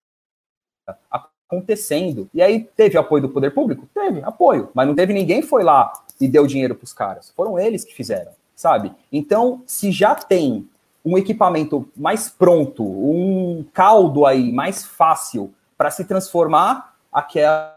[1.12, 2.28] acontecendo.
[2.34, 3.88] E aí teve apoio do poder público?
[3.94, 7.32] Teve apoio, mas não teve ninguém foi lá e deu dinheiro para os caras.
[7.36, 8.92] Foram eles que fizeram, sabe?
[9.12, 10.68] Então, se já tem
[11.06, 17.76] um equipamento mais pronto, um caldo aí mais fácil para se transformar aquela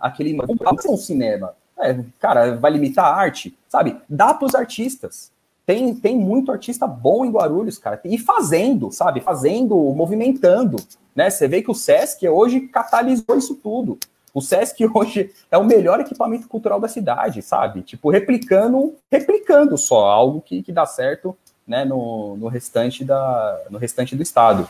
[0.00, 3.96] aquele vamos um cinema, é, cara, vai limitar a arte, sabe?
[4.08, 5.32] Dá para os artistas.
[5.64, 8.00] Tem, tem muito artista bom em Guarulhos, cara.
[8.04, 9.20] E fazendo, sabe?
[9.20, 10.76] Fazendo, movimentando.
[11.14, 11.30] Né?
[11.30, 13.96] Você vê que o Sesc hoje catalisou isso tudo.
[14.32, 17.82] O Sesc hoje é o melhor equipamento cultural da cidade, sabe?
[17.82, 23.78] Tipo, replicando, replicando só, algo que, que dá certo né, no, no, restante da, no
[23.78, 24.68] restante do estado.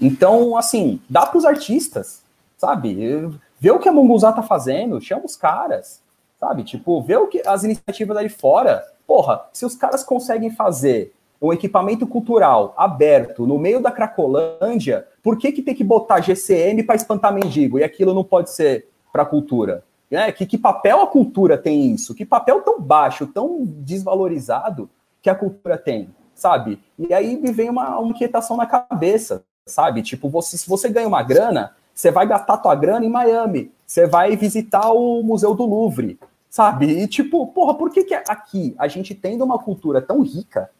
[0.00, 2.22] Então, assim, dá para os artistas,
[2.56, 3.30] sabe?
[3.60, 6.00] Vê o que a Monguzá tá fazendo, chama os caras,
[6.40, 6.64] sabe?
[6.64, 11.14] Tipo, vê o que as iniciativas ali fora Porra, se os caras conseguem fazer
[11.48, 16.82] um equipamento cultural aberto no meio da Cracolândia, por que, que tem que botar GCM
[16.82, 17.78] para espantar mendigo?
[17.78, 19.84] E aquilo não pode ser para a cultura?
[20.10, 22.14] É, que, que papel a cultura tem isso?
[22.14, 24.88] Que papel tão baixo, tão desvalorizado
[25.20, 26.78] que a cultura tem, sabe?
[26.98, 30.02] E aí me vem uma, uma inquietação na cabeça, sabe?
[30.02, 34.06] Tipo, você, se você ganha uma grana, você vai gastar tua grana em Miami, você
[34.06, 36.18] vai visitar o Museu do Louvre,
[36.50, 36.86] sabe?
[36.86, 40.70] E tipo, porra, por que, que aqui, a gente tendo uma cultura tão rica,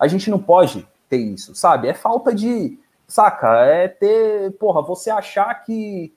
[0.00, 1.86] a gente não pode ter isso, sabe?
[1.86, 3.66] É falta de, saca?
[3.66, 6.10] É ter, porra, você achar que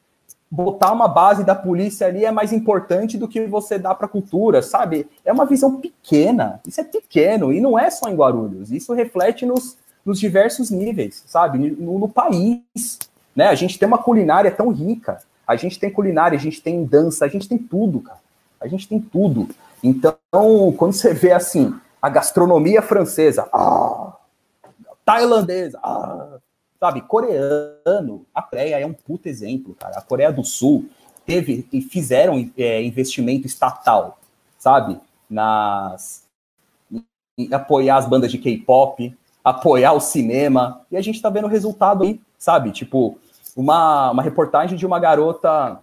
[0.49, 4.09] botar uma base da polícia ali é mais importante do que você dá para a
[4.09, 5.07] cultura, sabe?
[5.25, 9.45] É uma visão pequena, isso é pequeno, e não é só em Guarulhos, isso reflete
[9.45, 11.57] nos, nos diversos níveis, sabe?
[11.57, 12.61] No, no país,
[13.35, 13.47] né?
[13.47, 17.25] A gente tem uma culinária tão rica, a gente tem culinária, a gente tem dança,
[17.25, 18.19] a gente tem tudo, cara.
[18.61, 19.49] A gente tem tudo.
[19.83, 20.15] Então,
[20.77, 24.17] quando você vê assim, a gastronomia francesa, ah,
[25.05, 26.37] tailandesa, ah,
[26.77, 29.97] sabe, coreano, a Coreia é um puto exemplo, cara.
[29.97, 30.89] A Coreia do Sul
[31.25, 34.19] teve e fizeram é, investimento estatal,
[34.59, 34.99] sabe,
[35.29, 36.23] nas
[37.53, 42.03] apoiar as bandas de K-pop, apoiar o cinema, e a gente tá vendo o resultado
[42.03, 42.71] aí, sabe?
[42.71, 43.17] Tipo,
[43.55, 45.79] uma, uma reportagem de uma garota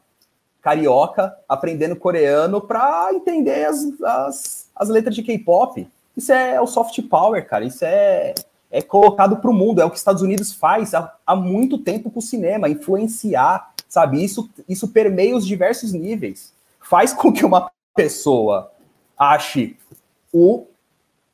[0.61, 5.89] carioca aprendendo coreano para entender as, as, as, letras de K-pop.
[6.21, 7.65] Isso é o soft power, cara.
[7.65, 8.35] Isso é,
[8.71, 9.81] é colocado para o mundo.
[9.81, 13.73] É o que os Estados Unidos faz há, há muito tempo com o cinema, influenciar,
[13.89, 14.23] sabe?
[14.23, 16.53] Isso, isso permeia os diversos níveis.
[16.79, 18.71] faz com que uma pessoa
[19.19, 19.79] ache
[20.31, 20.67] o.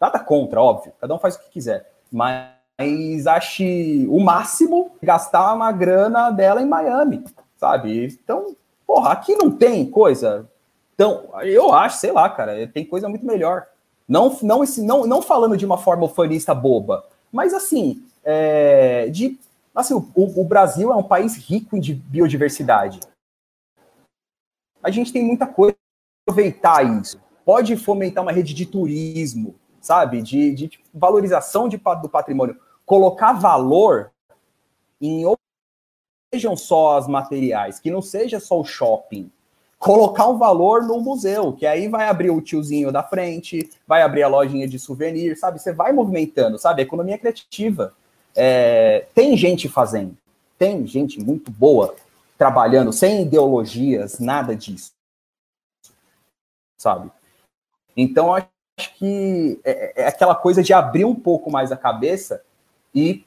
[0.01, 5.73] Nada contra, óbvio, cada um faz o que quiser, mas ache o máximo gastar uma
[5.73, 7.25] grana dela em Miami,
[7.57, 8.05] sabe?
[8.05, 8.55] Então,
[8.87, 10.49] porra, aqui não tem coisa.
[10.95, 13.67] Então, eu acho, sei lá, cara, tem coisa muito melhor.
[14.09, 19.39] Não, não, esse, não, não falando de uma forma ufanista boba, mas assim, é, de,
[19.75, 23.01] assim o, o Brasil é um país rico de biodiversidade.
[24.83, 25.77] A gente tem muita coisa
[26.27, 27.21] aproveitar isso.
[27.45, 30.23] Pode fomentar uma rede de turismo, sabe?
[30.23, 32.57] De, de, de valorização de, do patrimônio.
[32.85, 34.13] Colocar valor
[35.01, 35.25] em
[36.33, 39.31] sejam só as materiais, que não seja só o shopping.
[39.79, 44.23] Colocar um valor no museu, que aí vai abrir o tiozinho da frente, vai abrir
[44.23, 45.61] a lojinha de souvenir, sabe?
[45.61, 46.83] Você vai movimentando, sabe?
[46.83, 47.95] Economia criativa.
[48.35, 50.17] É, tem gente fazendo,
[50.59, 51.95] tem gente muito boa
[52.37, 54.93] trabalhando, sem ideologias, nada disso,
[56.77, 57.11] sabe?
[57.97, 58.49] Então, acho
[58.99, 62.43] que é, é aquela coisa de abrir um pouco mais a cabeça
[62.95, 63.25] e,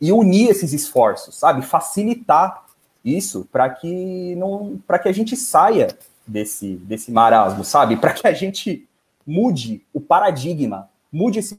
[0.00, 1.62] e unir esses esforços, sabe?
[1.62, 2.65] Facilitar
[3.06, 5.88] isso para que não, para que a gente saia
[6.26, 7.96] desse desse marasmo, sabe?
[7.96, 8.86] Para que a gente
[9.26, 11.58] mude o paradigma, mude esse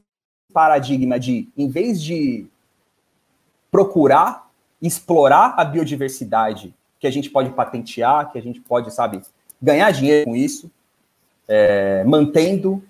[0.52, 2.46] paradigma de, em vez de
[3.70, 4.48] procurar
[4.80, 9.20] explorar a biodiversidade que a gente pode patentear, que a gente pode, sabe,
[9.60, 10.70] ganhar dinheiro com isso,
[11.46, 12.82] é, mantendo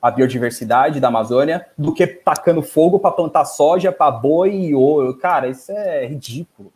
[0.00, 5.14] a biodiversidade da Amazônia, do que tacando fogo para plantar soja, para boi e ouro.
[5.16, 6.72] Cara, isso é ridículo.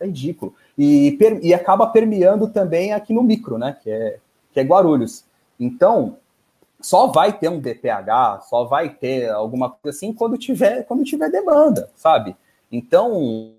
[0.00, 0.54] É ridículo.
[0.76, 3.76] E, per, e acaba permeando também aqui no micro, né?
[3.82, 4.18] Que é,
[4.52, 5.24] que é Guarulhos.
[5.58, 6.18] Então,
[6.80, 11.30] só vai ter um DPH, só vai ter alguma coisa assim quando tiver, quando tiver
[11.30, 12.36] demanda, sabe?
[12.70, 13.54] Então,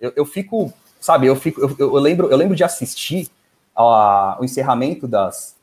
[0.00, 3.28] eu, eu fico, sabe, eu fico, eu, eu, lembro, eu lembro de assistir
[3.74, 5.56] ao encerramento das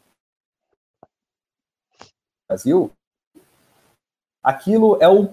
[2.47, 2.91] Brasil.
[4.43, 5.29] Aquilo é o,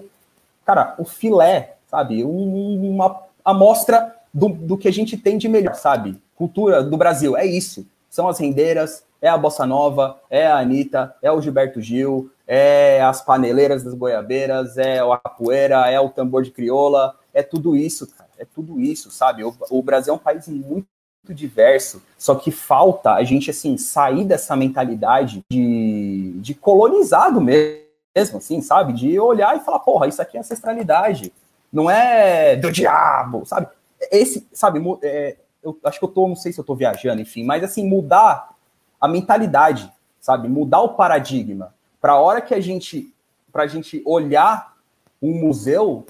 [0.65, 5.75] cara, o filé, sabe, um, uma amostra do, do que a gente tem de melhor,
[5.75, 6.21] sabe?
[6.35, 7.85] Cultura do Brasil, é isso.
[8.09, 13.01] São as rendeiras, é a bossa nova, é a Anitta, é o Gilberto Gil, é
[13.01, 18.07] as paneleiras das goiabeiras, é a capoeira, é o tambor de crioula, é tudo isso,
[18.07, 18.29] cara.
[18.37, 19.43] É tudo isso, sabe?
[19.43, 20.87] O, o Brasil é um país muito
[21.29, 28.61] diverso, só que falta a gente, assim, sair dessa mentalidade de, de colonizado mesmo, assim,
[28.61, 28.93] sabe?
[28.93, 31.33] De olhar e falar, porra, isso aqui é ancestralidade,
[31.71, 33.67] não é do diabo, sabe?
[34.11, 37.43] Esse, sabe, é, eu acho que eu tô, não sei se eu tô viajando, enfim,
[37.43, 38.55] mas assim, mudar
[38.99, 40.47] a mentalidade, sabe?
[40.47, 41.73] Mudar o paradigma.
[41.99, 43.13] Para a hora que a gente,
[43.51, 44.75] para a gente olhar
[45.21, 46.05] um museu,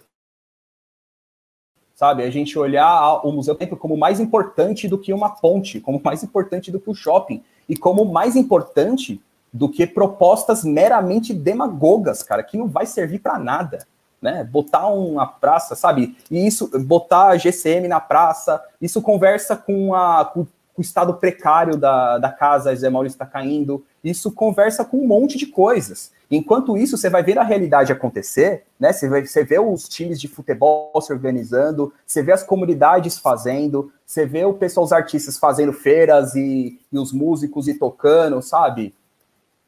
[1.95, 2.23] sabe?
[2.23, 6.71] A gente olhar o museu como mais importante do que uma ponte, como mais importante
[6.71, 9.21] do que o shopping e como mais importante
[9.51, 13.87] do que propostas meramente demagogas, cara, que não vai servir para nada.
[14.19, 16.17] Né, botar uma praça, sabe?
[16.31, 21.77] E isso, botar a GCM na praça, isso conversa com, a, com o estado precário
[21.77, 26.11] da, da casa, Zé Maurício está caindo, isso conversa com um monte de coisas.
[26.29, 28.91] Enquanto isso, você vai ver a realidade acontecer, né?
[28.91, 33.91] Você, vai, você vê os times de futebol se organizando, você vê as comunidades fazendo,
[34.05, 38.93] você vê o pessoal, os artistas fazendo feiras e, e os músicos e tocando, sabe?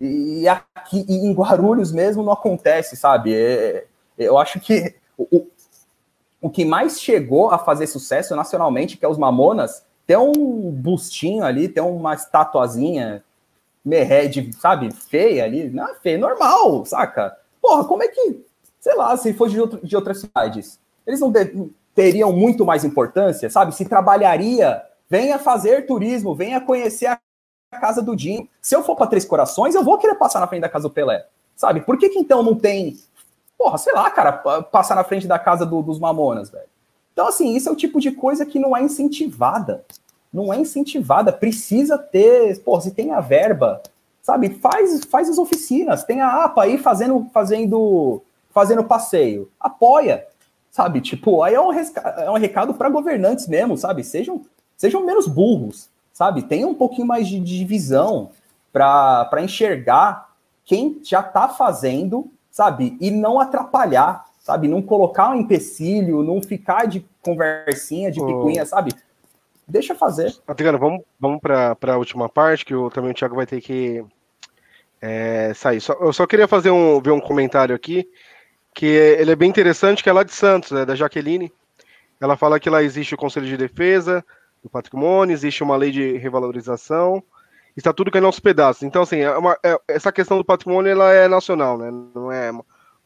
[0.01, 3.33] E aqui e em Guarulhos mesmo não acontece, sabe?
[3.33, 3.85] É,
[4.19, 5.47] eu acho que o,
[6.41, 11.43] o que mais chegou a fazer sucesso nacionalmente, que é os Mamonas, tem um bustinho
[11.43, 13.23] ali, tem uma estatuazinha
[13.83, 15.69] merred, sabe, feia ali.
[15.69, 17.37] Não, feia, normal, saca?
[17.61, 18.43] Porra, como é que,
[18.79, 22.83] sei lá, se for de, outro, de outras cidades, eles não de, teriam muito mais
[22.83, 23.75] importância, sabe?
[23.75, 27.19] Se trabalharia, venha fazer turismo, venha conhecer a
[27.79, 28.47] casa do Dinho.
[28.61, 30.93] Se eu for para Três Corações, eu vou querer passar na frente da casa do
[30.93, 31.81] Pelé, sabe?
[31.81, 32.97] Por que, que então não tem,
[33.59, 36.63] porra, sei lá, cara, passar na frente da casa do, dos Mamonas, velho?
[37.11, 39.83] Então, assim, isso é o tipo de coisa que não é incentivada.
[40.31, 41.33] Não é incentivada.
[41.33, 43.81] Precisa ter, pô, se tem a verba,
[44.21, 49.51] sabe, faz, faz as oficinas, tem a APA aí fazendo, fazendo, fazendo passeio.
[49.59, 50.25] Apoia,
[50.71, 51.01] sabe?
[51.01, 54.01] Tipo, aí é um, é um recado para governantes mesmo, sabe?
[54.05, 54.45] Sejam,
[54.77, 56.43] sejam menos burros, sabe?
[56.43, 58.29] Tenham um pouquinho mais de, de visão
[58.71, 60.29] para enxergar
[60.63, 62.97] quem já está fazendo, sabe?
[62.99, 64.67] E não atrapalhar sabe?
[64.67, 68.65] Não colocar um empecilho, não ficar de conversinha, de picuinha, oh.
[68.65, 68.91] sabe?
[69.67, 70.35] Deixa fazer.
[70.47, 74.03] Adriano, vamos, vamos para a última parte, que o, também o Thiago vai ter que
[74.99, 75.79] é, sair.
[75.79, 78.09] Só, eu só queria fazer um, ver um comentário aqui,
[78.73, 81.51] que ele é bem interessante, que é lá de Santos, né, da Jaqueline.
[82.19, 84.25] Ela fala que lá existe o Conselho de Defesa
[84.63, 87.23] do Patrimônio, existe uma lei de revalorização,
[87.79, 88.83] está tudo caindo aos pedaços.
[88.83, 91.89] Então, assim, é uma, é, essa questão do patrimônio ela é nacional, né?
[92.13, 92.51] Não é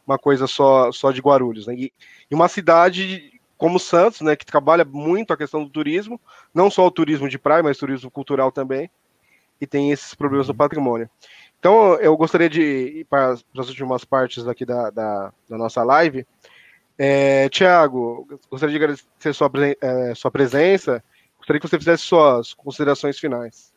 [0.05, 1.67] uma coisa só, só de Guarulhos.
[1.67, 1.75] Né?
[1.75, 1.93] E,
[2.29, 6.19] e uma cidade como Santos, né, que trabalha muito a questão do turismo,
[6.53, 8.89] não só o turismo de praia, mas turismo cultural também,
[9.61, 11.09] e tem esses problemas no patrimônio.
[11.59, 16.27] Então, eu gostaria de ir para as últimas partes aqui da, da, da nossa live.
[16.97, 19.49] É, Tiago, gostaria de agradecer sua,
[19.79, 21.01] é, sua presença.
[21.37, 23.72] Gostaria que você fizesse suas considerações finais.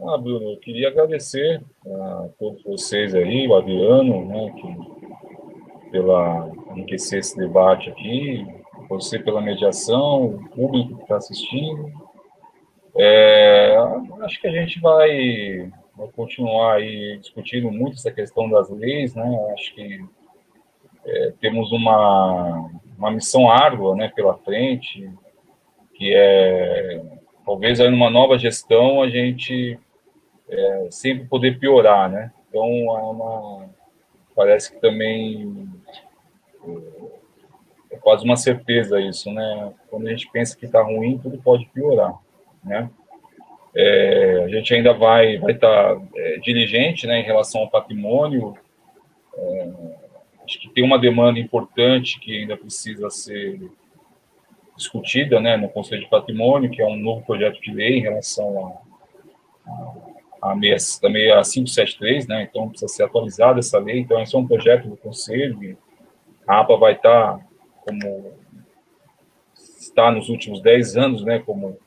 [0.00, 7.20] Ah, Bruno, eu queria agradecer a todos vocês aí, o Adriano, né, que, pela enriquecer
[7.20, 8.44] esse debate aqui,
[8.88, 11.92] você pela mediação, o público que está assistindo,
[12.96, 13.76] é,
[14.22, 19.52] acho que a gente vai, vai, continuar aí discutindo muito essa questão das leis, né?
[19.52, 20.04] Acho que
[21.06, 22.68] é, temos uma,
[22.98, 25.08] uma missão árdua, né, pela frente,
[25.94, 27.00] que é
[27.46, 29.78] talvez aí numa nova gestão a gente
[30.48, 32.32] é, sempre poder piorar, né?
[32.48, 33.68] Então é uma,
[34.34, 35.68] parece que também
[37.90, 39.72] é quase uma certeza isso, né?
[39.90, 42.14] Quando a gente pensa que está ruim, tudo pode piorar
[42.64, 42.90] né?
[43.76, 48.56] É, a gente ainda vai vai estar tá, é, diligente, né, em relação ao patrimônio.
[49.36, 49.70] É,
[50.44, 53.60] acho que tem uma demanda importante que ainda precisa ser
[54.76, 58.78] discutida, né, no Conselho de Patrimônio, que é um novo projeto de lei em relação
[59.66, 59.94] a, a,
[60.52, 64.96] a 573, né, então precisa ser atualizada essa lei, então esse é um projeto do
[64.96, 65.76] Conselho,
[66.46, 67.46] a APA vai estar tá
[67.86, 68.34] como
[69.78, 71.78] está nos últimos 10 anos, né, como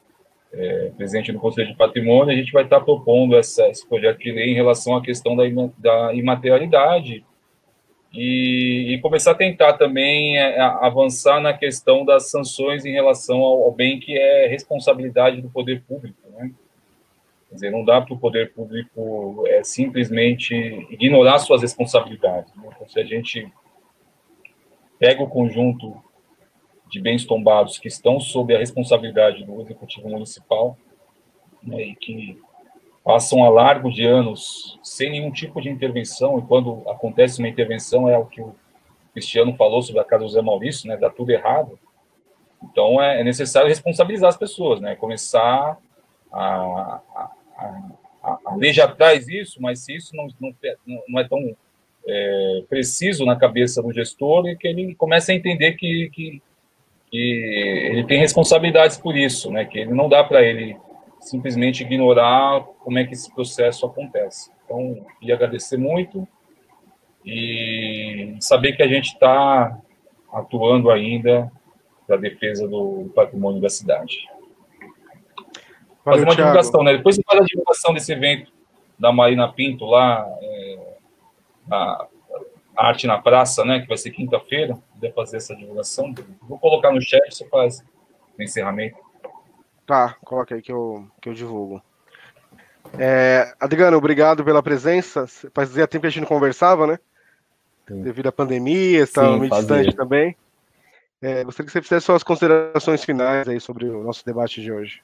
[0.54, 4.32] é, presidente do Conselho de Patrimônio, a gente vai estar propondo essa, esse projeto de
[4.32, 5.44] lei em relação à questão da,
[5.78, 7.24] da imaterialidade
[8.14, 13.64] e, e, começar a tentar também é, avançar na questão das sanções em relação ao,
[13.64, 16.18] ao, bem que é responsabilidade do poder público.
[17.50, 20.54] Quer dizer, não dá para o poder público é, simplesmente
[20.90, 22.54] ignorar suas responsabilidades.
[22.56, 22.70] Né?
[22.76, 23.52] Então, se a gente
[25.00, 25.96] pega o conjunto
[26.90, 30.78] de bens tombados que estão sob a responsabilidade do Executivo Municipal
[31.62, 32.42] né, e que
[33.04, 38.10] passam a largo de anos sem nenhum tipo de intervenção, e quando acontece uma intervenção
[38.10, 38.56] é o que o
[39.14, 41.80] Cristiano falou sobre a casa do Zé Maurício, né, dá tudo errado.
[42.64, 45.78] Então é, é necessário responsabilizar as pessoas, né, começar
[46.32, 50.54] a, a, lei já traz isso, mas se isso não, não,
[51.08, 51.56] não é tão
[52.08, 56.42] é, preciso na cabeça do gestor, e que ele comece a entender que, que
[57.10, 59.66] que ele tem responsabilidades por isso, né?
[59.66, 60.78] Que ele não dá para ele
[61.20, 64.52] simplesmente ignorar como é que esse processo acontece.
[64.66, 66.28] Então, queria agradecer muito
[67.26, 69.78] e saber que a gente está
[70.32, 71.52] atuando ainda
[72.06, 74.30] para defesa do patrimônio da cidade.
[76.12, 76.52] Fazer uma Thiago.
[76.52, 76.98] divulgação, né?
[76.98, 78.52] Depois faz a divulgação desse evento
[78.98, 80.80] da Marina Pinto lá, é,
[81.72, 82.08] a,
[82.76, 83.82] a Arte na Praça, né?
[83.82, 87.84] Que vai ser quinta-feira puder fazer essa divulgação, vou colocar no chat, você faz
[88.38, 88.98] o encerramento.
[89.86, 91.82] Tá, coloca aí que eu, que eu divulgo.
[92.98, 95.26] É, Adriano, obrigado pela presença.
[95.54, 97.00] Fazia tempo que a gente não conversava, né?
[97.88, 98.02] Sim.
[98.02, 100.36] Devido à pandemia, estava muito distante também.
[101.22, 105.02] É, gostaria que você fizesse suas considerações finais aí sobre o nosso debate de hoje.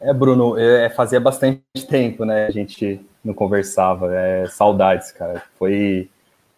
[0.00, 2.46] É, Bruno, é, fazia bastante tempo, né?
[2.46, 4.14] A gente não conversava.
[4.14, 5.42] É, saudades, cara.
[5.58, 6.08] Foi.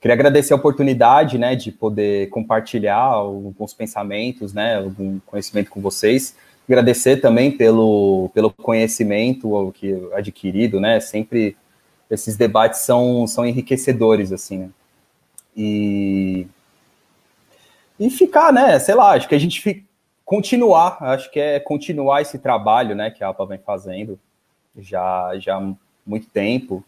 [0.01, 6.35] Queria agradecer a oportunidade, né, de poder compartilhar alguns pensamentos, né, algum conhecimento com vocês.
[6.69, 10.99] Agradecer também pelo, pelo conhecimento que adquirido, né.
[10.99, 11.57] Sempre
[12.11, 14.59] esses debates são, são enriquecedores, assim.
[14.59, 14.71] Né?
[15.57, 16.47] E
[17.99, 19.83] e ficar, né, sei lá, acho que a gente fica,
[20.33, 24.19] continuar, acho que é continuar esse trabalho, né, que a APA vem fazendo
[24.79, 25.75] já já há
[26.07, 26.83] muito tempo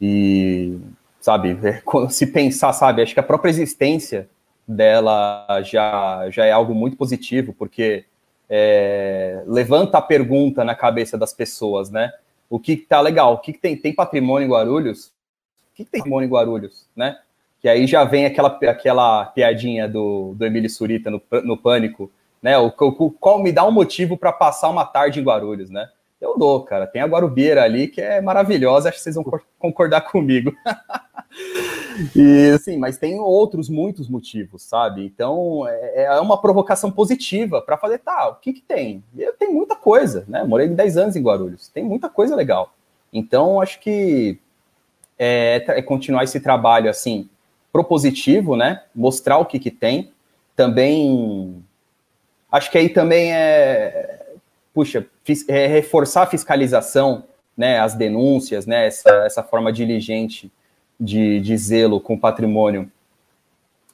[0.00, 0.78] e
[1.20, 1.58] sabe,
[2.08, 4.30] se pensar, sabe, acho que a própria existência
[4.66, 8.06] dela já já é algo muito positivo, porque
[8.48, 12.10] é, levanta a pergunta na cabeça das pessoas, né?
[12.48, 13.34] O que tá legal?
[13.34, 13.76] O que, que tem?
[13.76, 15.08] Tem patrimônio em Guarulhos?
[15.08, 17.18] O que, que tem patrimônio em Guarulhos, né?
[17.60, 22.10] Que aí já vem aquela, aquela piadinha do, do Emílio Surita no, no Pânico,
[22.42, 22.58] né?
[22.58, 25.88] O, o, qual me dá um motivo para passar uma tarde em Guarulhos, né?
[26.20, 26.86] Eu dou, cara.
[26.86, 29.24] Tem a Guarubeira ali que é maravilhosa, acho que vocês vão
[29.58, 30.52] concordar comigo.
[32.14, 35.04] e assim, mas tem outros muitos motivos, sabe?
[35.04, 39.02] Então é, é uma provocação positiva para fazer, tá, o que que tem?
[39.38, 40.44] Tem muita coisa, né?
[40.44, 42.74] Morei 10 anos em Guarulhos, tem muita coisa legal.
[43.12, 44.38] Então acho que
[45.18, 47.28] é, é continuar esse trabalho assim
[47.72, 48.82] propositivo, né?
[48.94, 50.12] Mostrar o que que tem,
[50.54, 51.64] também
[52.50, 54.26] acho que aí também é,
[54.74, 55.06] puxa,
[55.48, 57.24] é reforçar a fiscalização,
[57.56, 60.50] né, as denúncias, né, essa, essa forma diligente
[60.98, 62.90] de, de zelo com o patrimônio.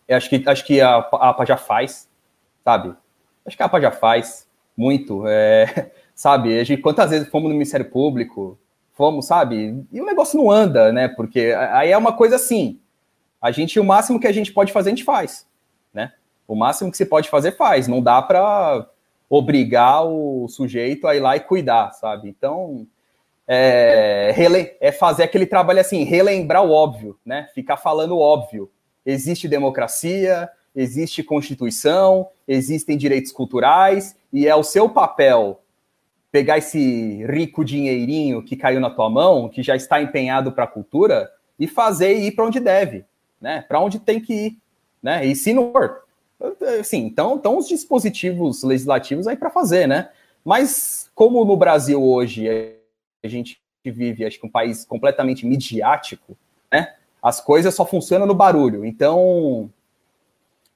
[0.08, 2.08] Eu acho que, acho que a, a APA já faz,
[2.64, 2.94] sabe?
[3.44, 4.46] Acho que a APA já faz
[4.76, 6.58] muito, é, sabe?
[6.58, 8.58] A gente, quantas vezes fomos no Ministério Público,
[8.92, 9.84] fomos, sabe?
[9.92, 11.08] E o negócio não anda, né?
[11.08, 12.78] Porque aí é uma coisa assim,
[13.40, 15.45] a gente, o máximo que a gente pode fazer, a gente faz?
[16.46, 17.88] O máximo que se pode fazer, faz.
[17.88, 18.88] Não dá para
[19.28, 22.28] obrigar o sujeito a ir lá e cuidar, sabe?
[22.28, 22.86] Então,
[23.48, 24.34] é,
[24.80, 27.48] é, fazer aquele trabalho assim, relembrar o óbvio, né?
[27.54, 28.70] Ficar falando o óbvio.
[29.04, 35.60] Existe democracia, existe constituição, existem direitos culturais, e é o seu papel
[36.30, 40.68] pegar esse rico dinheirinho que caiu na tua mão, que já está empenhado para a
[40.68, 43.04] cultura, e fazer ir para onde deve,
[43.40, 43.64] né?
[43.66, 44.58] Para onde tem que ir,
[45.02, 45.24] né?
[45.24, 46.02] E se não for,
[46.80, 50.10] assim, então, então os dispositivos legislativos aí para fazer, né?
[50.44, 52.48] Mas como no Brasil hoje
[53.22, 56.36] a gente vive, acho que um país completamente midiático,
[56.70, 56.94] né?
[57.22, 58.84] As coisas só funcionam no barulho.
[58.84, 59.70] Então,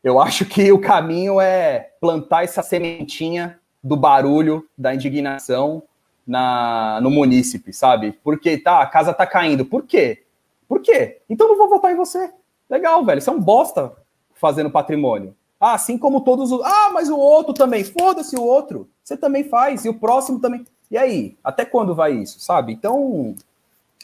[0.02, 5.82] eu acho que o caminho é plantar essa sementinha do barulho, da indignação
[6.26, 8.12] na, no munícipe, sabe?
[8.24, 9.64] Porque tá, a casa tá caindo.
[9.64, 10.24] Por quê?
[10.68, 11.20] Por quê?
[11.28, 12.32] Então não vou votar em você.
[12.68, 13.20] Legal, velho.
[13.20, 13.92] Você é um bosta
[14.34, 15.34] fazendo patrimônio.
[15.60, 16.62] Ah, assim como todos os.
[16.64, 17.84] Ah, mas o outro também.
[17.84, 18.88] Foda-se o outro.
[19.04, 19.84] Você também faz.
[19.84, 20.64] E o próximo também.
[20.90, 21.36] E aí?
[21.44, 22.72] Até quando vai isso, sabe?
[22.72, 23.34] Então,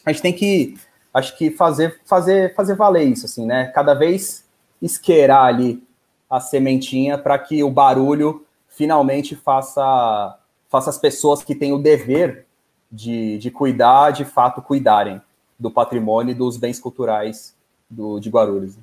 [0.05, 0.77] a gente tem que,
[1.11, 3.71] acho que fazer, fazer, fazer valer isso, assim, né?
[3.73, 4.45] Cada vez
[4.81, 5.83] esquerar ali
[6.29, 10.37] a sementinha para que o barulho finalmente faça,
[10.69, 12.45] faça as pessoas que têm o dever
[12.91, 15.19] de, de cuidar, de fato, cuidarem
[15.59, 17.55] do patrimônio e dos bens culturais
[17.89, 18.77] do, de Guarulhos.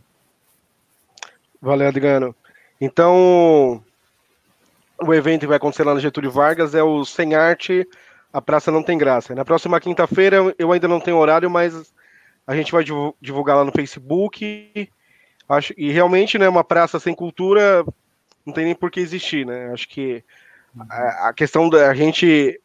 [1.63, 2.35] Valeu, Adriano.
[2.85, 3.83] Então,
[5.01, 7.89] o evento que vai acontecer lá no Getúlio Vargas é o Sem Arte,
[8.31, 9.35] a Praça Não Tem Graça.
[9.35, 11.95] Na próxima quinta-feira, eu ainda não tenho horário, mas
[12.47, 12.85] a gente vai
[13.23, 14.91] divulgar lá no Facebook.
[15.49, 17.87] Acho, e realmente, né, uma praça sem cultura
[18.45, 19.73] não tem nem por que existir, né?
[19.73, 20.23] Acho que
[20.91, 22.61] a, a questão da gente.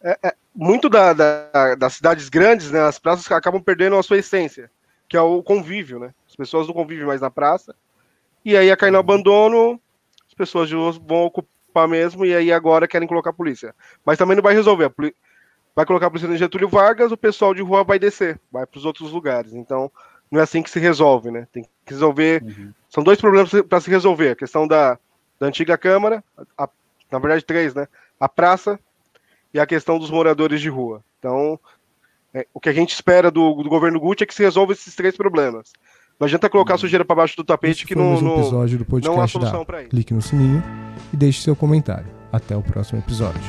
[0.00, 4.18] É, é, muito da, da, das cidades grandes, né, as praças acabam perdendo a sua
[4.18, 4.70] essência,
[5.08, 6.14] que é o convívio, né?
[6.28, 7.74] As pessoas não convivem mais na praça
[8.44, 9.80] e aí a cair no abandono,
[10.26, 13.74] as pessoas de rua vão ocupar mesmo, e aí agora querem colocar a polícia.
[14.04, 14.92] Mas também não vai resolver.
[15.74, 18.78] Vai colocar a polícia no Getúlio Vargas, o pessoal de rua vai descer, vai para
[18.78, 19.52] os outros lugares.
[19.54, 19.90] Então,
[20.30, 21.46] não é assim que se resolve, né?
[21.52, 22.42] Tem que resolver.
[22.42, 22.72] Uhum.
[22.88, 24.98] São dois problemas para se resolver: a questão da,
[25.38, 26.22] da antiga Câmara,
[26.56, 26.68] a,
[27.10, 27.88] na verdade, três, né?
[28.18, 28.78] A praça
[29.52, 31.02] e a questão dos moradores de rua.
[31.18, 31.58] Então,
[32.32, 34.94] é, o que a gente espera do, do governo Gucci é que se resolva esses
[34.94, 35.72] três problemas.
[36.20, 39.16] Não adianta colocar sujeira para baixo do tapete Esse que não, um episódio do podcast
[39.16, 39.88] não há solução para isso.
[39.88, 40.62] Clique no sininho
[41.10, 42.06] e deixe seu comentário.
[42.30, 43.40] Até o próximo episódio.